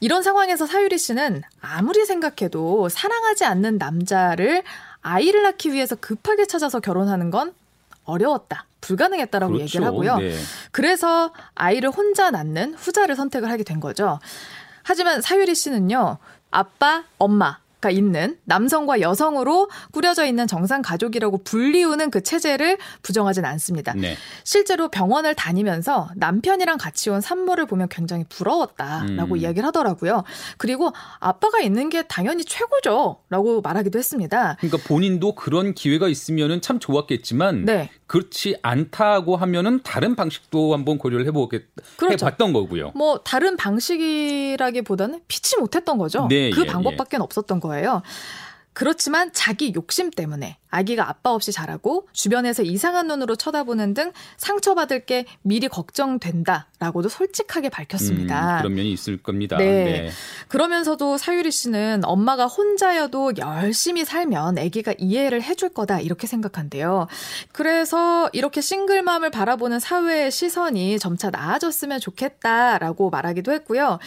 이런 0.00 0.22
상황에서 0.22 0.66
사유리 0.66 0.98
씨는 0.98 1.42
아무리 1.60 2.04
생각해도 2.06 2.88
사랑하지 2.88 3.44
않는 3.44 3.78
남자를 3.78 4.62
아이를 5.02 5.42
낳기 5.42 5.72
위해서 5.72 5.96
급하게 5.96 6.46
찾아서 6.46 6.80
결혼하는 6.80 7.30
건 7.30 7.52
어려웠다. 8.04 8.66
불가능했다라고 8.80 9.52
그렇죠. 9.52 9.64
얘기를 9.64 9.86
하고요. 9.86 10.16
네. 10.16 10.34
그래서 10.72 11.32
아이를 11.54 11.90
혼자 11.90 12.30
낳는 12.30 12.74
후자를 12.74 13.14
선택을 13.14 13.50
하게 13.50 13.62
된 13.62 13.78
거죠. 13.78 14.18
하지만 14.82 15.20
사유리 15.20 15.54
씨는요. 15.54 16.18
아빠, 16.50 17.04
엄마 17.18 17.58
가 17.80 17.90
있는 17.90 18.36
남성과 18.44 19.00
여성으로 19.00 19.70
꾸려져 19.90 20.26
있는 20.26 20.46
정상 20.46 20.82
가족이라고 20.82 21.42
불리우는 21.44 22.10
그 22.10 22.22
체제를 22.22 22.76
부정하진 23.02 23.46
않습니다. 23.46 23.94
네. 23.94 24.16
실제로 24.44 24.88
병원을 24.88 25.34
다니면서 25.34 26.10
남편이랑 26.16 26.76
같이 26.76 27.08
온 27.08 27.22
산모를 27.22 27.64
보면 27.64 27.88
굉장히 27.88 28.24
부러웠다라고 28.28 29.34
음. 29.34 29.36
이야기를 29.38 29.66
하더라고요. 29.66 30.24
그리고 30.58 30.92
아빠가 31.20 31.60
있는 31.60 31.88
게 31.88 32.02
당연히 32.02 32.44
최고죠라고 32.44 33.62
말하기도 33.62 33.98
했습니다. 33.98 34.56
그러니까 34.60 34.86
본인도 34.86 35.34
그런 35.34 35.72
기회가 35.72 36.08
있으면은 36.08 36.60
참 36.60 36.78
좋았겠지만 36.78 37.64
네. 37.64 37.90
그렇지 38.06 38.56
않다고 38.62 39.36
하면은 39.36 39.80
다른 39.84 40.16
방식도 40.16 40.74
한번 40.74 40.98
고려를 40.98 41.26
해보겠 41.26 41.62
그렇죠. 41.96 42.26
해봤던 42.26 42.52
거고요. 42.52 42.92
뭐 42.94 43.20
다른 43.20 43.56
방식이라기보다는 43.56 45.20
피치 45.28 45.58
못했던 45.58 45.96
거죠. 45.96 46.26
네, 46.28 46.50
그 46.50 46.62
예, 46.62 46.66
방법밖에 46.66 47.16
예. 47.16 47.22
없었던 47.22 47.60
거예요. 47.60 47.69
그렇지만 48.72 49.30
자기 49.32 49.72
욕심 49.74 50.10
때문에 50.10 50.56
아기가 50.70 51.08
아빠 51.08 51.32
없이 51.32 51.50
자라고 51.50 52.06
주변에서 52.12 52.62
이상한 52.62 53.08
눈으로 53.08 53.34
쳐다보는 53.34 53.94
등 53.94 54.12
상처받을 54.36 55.04
게 55.06 55.26
미리 55.42 55.66
걱정된다라고도 55.66 57.08
솔직하게 57.08 57.68
밝혔습니다. 57.68 58.58
음, 58.58 58.58
그런 58.58 58.74
면이 58.74 58.92
있을 58.92 59.16
겁니다. 59.18 59.56
네. 59.58 59.84
네. 59.84 60.10
그러면서도 60.48 61.18
사유리 61.18 61.50
씨는 61.50 62.04
엄마가 62.04 62.46
혼자여도 62.46 63.32
열심히 63.38 64.04
살면 64.04 64.58
아기가 64.58 64.94
이해를 64.98 65.42
해줄 65.42 65.70
거다 65.70 66.00
이렇게 66.00 66.28
생각한대요. 66.28 67.08
그래서 67.52 68.30
이렇게 68.32 68.60
싱글맘을 68.60 69.30
바라보는 69.30 69.80
사회의 69.80 70.30
시선이 70.30 71.00
점차 71.00 71.30
나아졌으면 71.30 71.98
좋겠다라고 71.98 73.10
말하기도 73.10 73.52
했고요. 73.52 73.98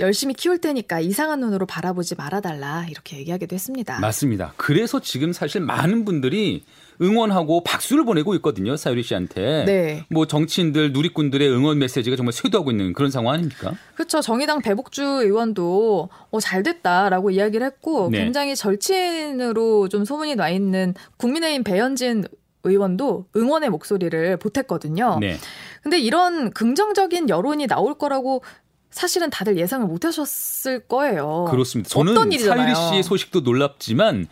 열심히 0.00 0.34
키울 0.34 0.58
테니까 0.58 1.00
이상한 1.00 1.40
눈으로 1.40 1.66
바라보지 1.66 2.14
말아달라 2.16 2.86
이렇게 2.88 3.18
얘기하기도 3.18 3.54
했습니다. 3.54 4.00
맞습니다. 4.00 4.54
그래서 4.56 5.00
지금 5.00 5.32
사실 5.32 5.60
많은 5.60 6.04
분들이 6.04 6.64
응원하고 7.00 7.64
박수를 7.64 8.04
보내고 8.04 8.34
있거든요. 8.36 8.76
사유리 8.76 9.02
씨한테. 9.02 9.64
네. 9.64 10.04
뭐 10.08 10.26
정치인들, 10.26 10.92
누리꾼들의 10.92 11.48
응원 11.50 11.78
메시지가 11.78 12.16
정말 12.16 12.32
쇄도하고 12.32 12.70
있는 12.70 12.92
그런 12.92 13.10
상황 13.10 13.34
아닙니까? 13.34 13.74
그렇죠. 13.94 14.20
정의당 14.20 14.60
배복주 14.60 15.02
의원도 15.02 16.08
어, 16.30 16.40
잘 16.40 16.62
됐다라고 16.62 17.30
이야기를 17.30 17.66
했고 17.66 18.08
네. 18.10 18.18
굉장히 18.18 18.54
절친으로 18.54 19.88
좀 19.88 20.04
소문이 20.04 20.36
나 20.36 20.48
있는 20.48 20.94
국민의힘 21.16 21.64
배현진 21.64 22.24
의원도 22.64 23.26
응원의 23.34 23.70
목소리를 23.70 24.36
보탰거든요. 24.36 25.18
네. 25.20 25.36
근데 25.82 25.98
이런 25.98 26.52
긍정적인 26.52 27.28
여론이 27.28 27.66
나올 27.66 27.98
거라고 27.98 28.44
사실은 28.92 29.30
다들 29.30 29.58
예상을 29.58 29.86
못 29.86 30.04
하셨을 30.04 30.80
거예요. 30.86 31.46
그렇습니다. 31.50 31.88
저는 31.90 32.14
사유리 32.14 32.74
씨의 32.74 33.02
소식도 33.02 33.40
놀랍지만 33.40 34.28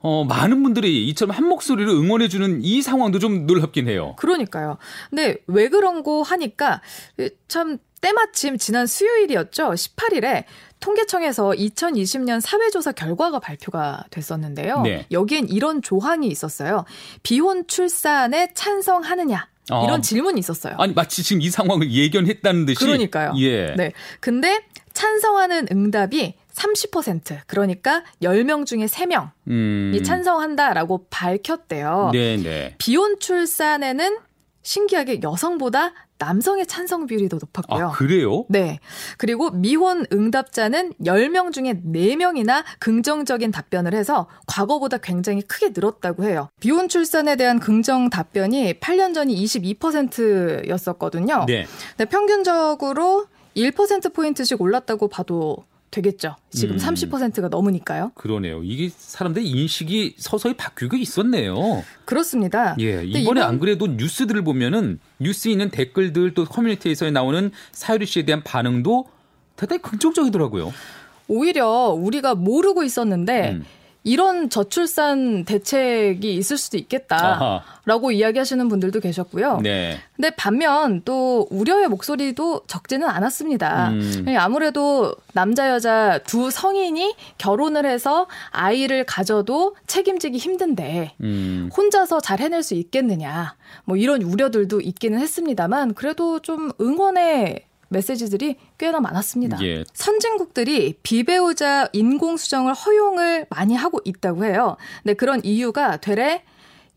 어, 0.00 0.24
많은 0.24 0.62
분들이 0.62 1.08
이처럼 1.08 1.34
한 1.36 1.46
목소리를 1.46 1.90
응원해주는 1.90 2.60
이 2.62 2.82
상황도 2.82 3.18
좀 3.18 3.46
놀랍긴 3.46 3.88
해요. 3.88 4.14
그러니까요. 4.16 4.78
근데 5.10 5.38
왜 5.46 5.68
그런 5.68 6.02
거 6.02 6.22
하니까 6.22 6.80
참 7.48 7.78
때마침 8.00 8.58
지난 8.58 8.86
수요일이었죠. 8.86 9.70
18일에 9.70 10.44
통계청에서 10.78 11.50
2020년 11.50 12.40
사회조사 12.40 12.92
결과가 12.92 13.40
발표가 13.40 14.04
됐었는데요. 14.10 14.82
네. 14.82 15.06
여기엔 15.10 15.48
이런 15.48 15.82
조항이 15.82 16.28
있었어요. 16.28 16.84
비혼 17.24 17.66
출산에 17.66 18.52
찬성하느냐. 18.54 19.48
아. 19.70 19.82
이런 19.84 20.02
질문이 20.02 20.38
있었어요. 20.38 20.74
아니 20.78 20.92
마치 20.94 21.22
지금 21.22 21.42
이 21.42 21.50
상황을 21.50 21.90
예견했다는 21.90 22.66
듯이. 22.66 22.78
그러니까요. 22.84 23.32
예. 23.38 23.74
네. 23.74 23.92
근데 24.20 24.60
찬성하는 24.92 25.68
응답이 25.70 26.34
30% 26.52 27.38
그러니까 27.46 28.02
10명 28.22 28.66
중에 28.66 28.86
3명이 28.86 29.30
음. 29.48 30.02
찬성한다라고 30.04 31.06
밝혔대요. 31.08 32.10
네네. 32.12 32.42
네. 32.42 32.74
비혼 32.78 33.18
출산에는 33.20 34.18
신기하게 34.62 35.20
여성보다 35.22 35.92
남성의 36.18 36.66
찬성 36.66 37.06
비율이 37.06 37.28
더 37.28 37.38
높았고요. 37.40 37.88
아, 37.88 37.92
그래요? 37.92 38.44
네. 38.48 38.78
그리고 39.16 39.50
미혼 39.50 40.04
응답자는 40.12 40.94
10명 41.04 41.52
중에 41.52 41.80
4명이나 41.84 42.64
긍정적인 42.80 43.50
답변을 43.50 43.94
해서 43.94 44.26
과거보다 44.46 44.98
굉장히 44.98 45.42
크게 45.42 45.70
늘었다고 45.74 46.24
해요. 46.24 46.48
비혼 46.60 46.88
출산에 46.88 47.36
대한 47.36 47.60
긍정 47.60 48.10
답변이 48.10 48.74
8년 48.80 49.14
전이 49.14 49.34
22%였었거든요. 49.44 51.44
네. 51.46 51.66
근데 51.96 52.04
평균적으로 52.04 53.26
1%포인트씩 53.56 54.60
올랐다고 54.60 55.08
봐도 55.08 55.64
되겠죠. 55.90 56.36
지금 56.50 56.76
음. 56.76 56.78
30%가 56.78 57.48
넘으니까요. 57.48 58.12
그러네요. 58.14 58.62
이게 58.62 58.90
사람들의 58.94 59.48
인식이 59.48 60.16
서서히 60.18 60.54
바뀌고 60.54 60.96
있었네요. 60.96 61.84
그렇습니다. 62.04 62.76
예, 62.80 63.04
이번에 63.04 63.20
이번... 63.20 63.38
안 63.38 63.58
그래도 63.58 63.86
뉴스들을 63.86 64.42
보면은 64.42 64.98
뉴스에 65.18 65.52
있는 65.52 65.70
댓글들 65.70 66.34
또 66.34 66.44
커뮤니티에서 66.44 67.10
나오는 67.10 67.50
사유리 67.72 68.06
씨에 68.06 68.24
대한 68.24 68.42
반응도 68.42 69.06
대단히 69.56 69.82
긍정적이더라고요. 69.82 70.72
오히려 71.28 71.68
우리가 71.90 72.34
모르고 72.34 72.82
있었는데 72.84 73.50
음. 73.52 73.64
이런 74.08 74.48
저출산 74.48 75.44
대책이 75.44 76.34
있을 76.34 76.56
수도 76.56 76.78
있겠다라고 76.78 78.08
아하. 78.08 78.12
이야기하시는 78.12 78.66
분들도 78.70 79.00
계셨고요. 79.00 79.60
네. 79.62 79.98
근데 80.16 80.30
반면 80.30 81.02
또 81.04 81.46
우려의 81.50 81.88
목소리도 81.88 82.62
적지는 82.66 83.06
않았습니다. 83.06 83.90
음. 83.90 84.34
아무래도 84.38 85.14
남자 85.34 85.68
여자 85.68 86.20
두 86.24 86.50
성인이 86.50 87.14
결혼을 87.36 87.84
해서 87.84 88.26
아이를 88.50 89.04
가져도 89.04 89.76
책임지기 89.86 90.38
힘든데 90.38 91.12
음. 91.20 91.68
혼자서 91.76 92.20
잘 92.20 92.40
해낼 92.40 92.62
수 92.62 92.72
있겠느냐. 92.74 93.56
뭐 93.84 93.98
이런 93.98 94.22
우려들도 94.22 94.80
있기는 94.80 95.18
했습니다만 95.18 95.92
그래도 95.92 96.40
좀 96.40 96.70
응원의 96.80 97.67
메시지들이 97.88 98.56
꽤나 98.78 99.00
많았습니다. 99.00 99.58
예. 99.62 99.84
선진국들이 99.92 100.94
비배우자 101.02 101.88
인공수정을 101.92 102.74
허용을 102.74 103.46
많이 103.50 103.74
하고 103.74 104.00
있다고 104.04 104.44
해요. 104.44 104.76
근데 105.02 105.14
그런 105.14 105.40
이유가 105.44 105.96
되레 105.96 106.42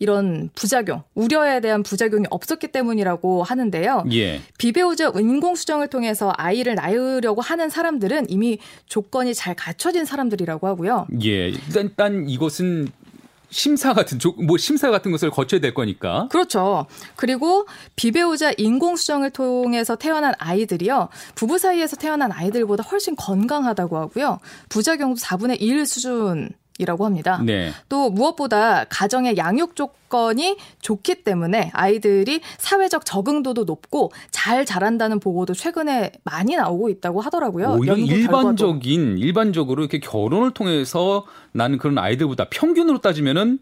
이런 0.02 0.50
부작용, 0.56 1.04
우려에 1.14 1.60
대한 1.60 1.84
부작용이 1.84 2.26
없었기 2.32 2.70
때문이라고 2.70 3.44
하는데요. 3.44 4.06
예. 4.14 4.42
비배우자 4.58 5.14
인공수정을 5.16 5.90
통해서 5.90 6.34
아이를 6.38 6.74
낳으려고 6.74 7.42
하는 7.42 7.70
사람들은 7.70 8.32
이미 8.32 8.58
조건이 8.88 9.36
잘 9.36 9.54
갖춰진 9.54 10.06
사람들이라고 10.06 10.68
하고요. 10.68 11.06
예. 11.24 11.50
일단 11.50 12.28
이것은 12.28 12.88
심사 13.52 13.94
같은 13.94 14.18
뭐 14.48 14.58
심사 14.58 14.90
같은 14.90 15.12
것을 15.12 15.30
거쳐야 15.30 15.60
될 15.60 15.74
거니까. 15.74 16.28
그렇죠. 16.32 16.88
그리고 17.16 17.68
비배우자 17.96 18.54
인공수정을 18.58 19.30
통해서 19.32 19.96
태어난 19.96 20.34
아이들이요. 20.40 21.10
부부 21.36 21.60
사이에서 21.60 21.98
태어난 21.98 22.32
아이들보다 22.32 22.84
훨씬 22.84 23.16
건강하다고 23.16 23.98
하고요. 23.98 24.40
부작용도 24.70 25.20
4분의 25.20 25.58
1 25.60 25.86
수준 25.86 26.50
이라고 26.78 27.06
합니다. 27.06 27.42
네. 27.44 27.72
또 27.90 28.10
무엇보다 28.10 28.86
가정의 28.86 29.38
양육 29.38 29.76
조건이 29.76 30.58
좋기 30.82 31.24
때문에 31.24 31.70
아이들이 31.74 32.42
사회적 32.58 33.06
적응도도 33.06 33.66
높고 33.66 34.12
잘 34.32 34.66
자란다는 34.66 35.20
보고도 35.20 35.54
최근에 35.54 36.12
많이 36.24 36.56
나오고 36.56 36.90
있다고 36.90 37.22
하더라고요. 37.22 37.76
오히려 37.80 37.96
일반적인 37.96 39.06
결과도. 39.06 39.24
일반적으로 39.24 39.84
이렇게 39.84 40.00
결혼을 40.00 40.52
통해서 40.52 41.26
난 41.52 41.78
그런 41.78 41.98
아이들보다 41.98 42.50
평균으로 42.50 43.00
따지면은 43.00 43.60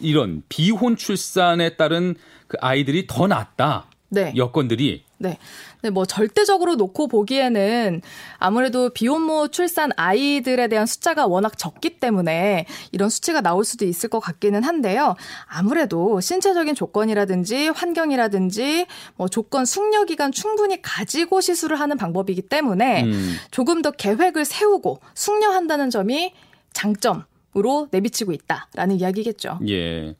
이런 0.00 0.42
비혼 0.48 0.96
출산에 0.96 1.76
따른 1.76 2.14
그 2.46 2.56
아이들이 2.60 3.06
더 3.06 3.26
낫다. 3.26 3.86
네. 4.08 4.32
여건들이 4.36 5.04
네. 5.22 5.36
네, 5.82 5.90
뭐 5.90 6.06
절대적으로 6.06 6.76
놓고 6.76 7.06
보기에는 7.08 8.00
아무래도 8.38 8.88
비혼모 8.88 9.48
출산 9.48 9.90
아이들에 9.96 10.68
대한 10.68 10.86
숫자가 10.86 11.26
워낙 11.26 11.58
적기 11.58 11.98
때문에 11.98 12.64
이런 12.90 13.10
수치가 13.10 13.42
나올 13.42 13.64
수도 13.66 13.84
있을 13.84 14.08
것 14.08 14.18
같기는 14.20 14.64
한데요. 14.64 15.16
아무래도 15.44 16.22
신체적인 16.22 16.74
조건이라든지 16.74 17.68
환경이라든지 17.68 18.86
뭐 19.16 19.28
조건 19.28 19.66
숙려 19.66 20.06
기간 20.06 20.32
충분히 20.32 20.80
가지고 20.80 21.42
시술을 21.42 21.78
하는 21.78 21.98
방법이기 21.98 22.40
때문에 22.40 23.04
음. 23.04 23.36
조금 23.50 23.82
더 23.82 23.90
계획을 23.90 24.46
세우고 24.46 25.00
숙려한다는 25.14 25.90
점이 25.90 26.32
장점 26.72 27.24
으로 27.56 27.88
내비치고 27.90 28.30
있다라는 28.30 29.00
이야기겠죠. 29.00 29.58
예. 29.68 30.14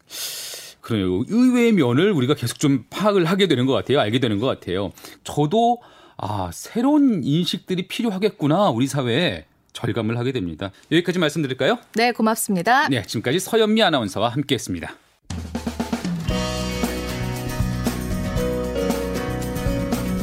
그래요. 0.80 1.24
의외의 1.28 1.72
면을 1.72 2.12
우리가 2.12 2.34
계속 2.34 2.58
좀 2.58 2.84
파악을 2.90 3.24
하게 3.24 3.46
되는 3.46 3.66
것 3.66 3.72
같아요. 3.72 4.00
알게 4.00 4.18
되는 4.18 4.38
것 4.38 4.46
같아요. 4.46 4.92
저도 5.24 5.78
아, 6.16 6.50
새로운 6.52 7.22
인식들이 7.24 7.88
필요하겠구나, 7.88 8.70
우리 8.70 8.86
사회에. 8.86 9.46
절감을 9.72 10.18
하게 10.18 10.32
됩니다. 10.32 10.72
여기까지 10.90 11.18
말씀드릴까요? 11.20 11.78
네, 11.94 12.12
고맙습니다. 12.12 12.88
네, 12.88 13.02
지금까지 13.02 13.38
서현미 13.38 13.82
아나운서와 13.82 14.28
함께 14.28 14.56
했습니다. 14.56 14.94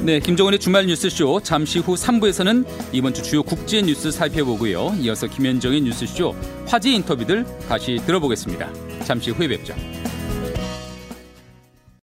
네, 0.04 0.20
김정은의 0.20 0.60
주말 0.60 0.86
뉴스쇼 0.86 1.42
잠시 1.42 1.80
후 1.80 1.96
3부에서는 1.96 2.66
이번 2.94 3.14
주 3.14 3.22
주요 3.24 3.44
국제 3.44 3.82
뉴스 3.82 4.10
살펴보고요. 4.12 4.96
이어서 5.02 5.28
김현정의 5.28 5.82
뉴스쇼 5.82 6.34
화제 6.66 6.92
인터뷰들 6.92 7.46
다시 7.68 7.98
들어보겠습니다. 8.06 8.72
잠시 9.04 9.32
후에 9.32 9.48
뵙죠. 9.50 9.76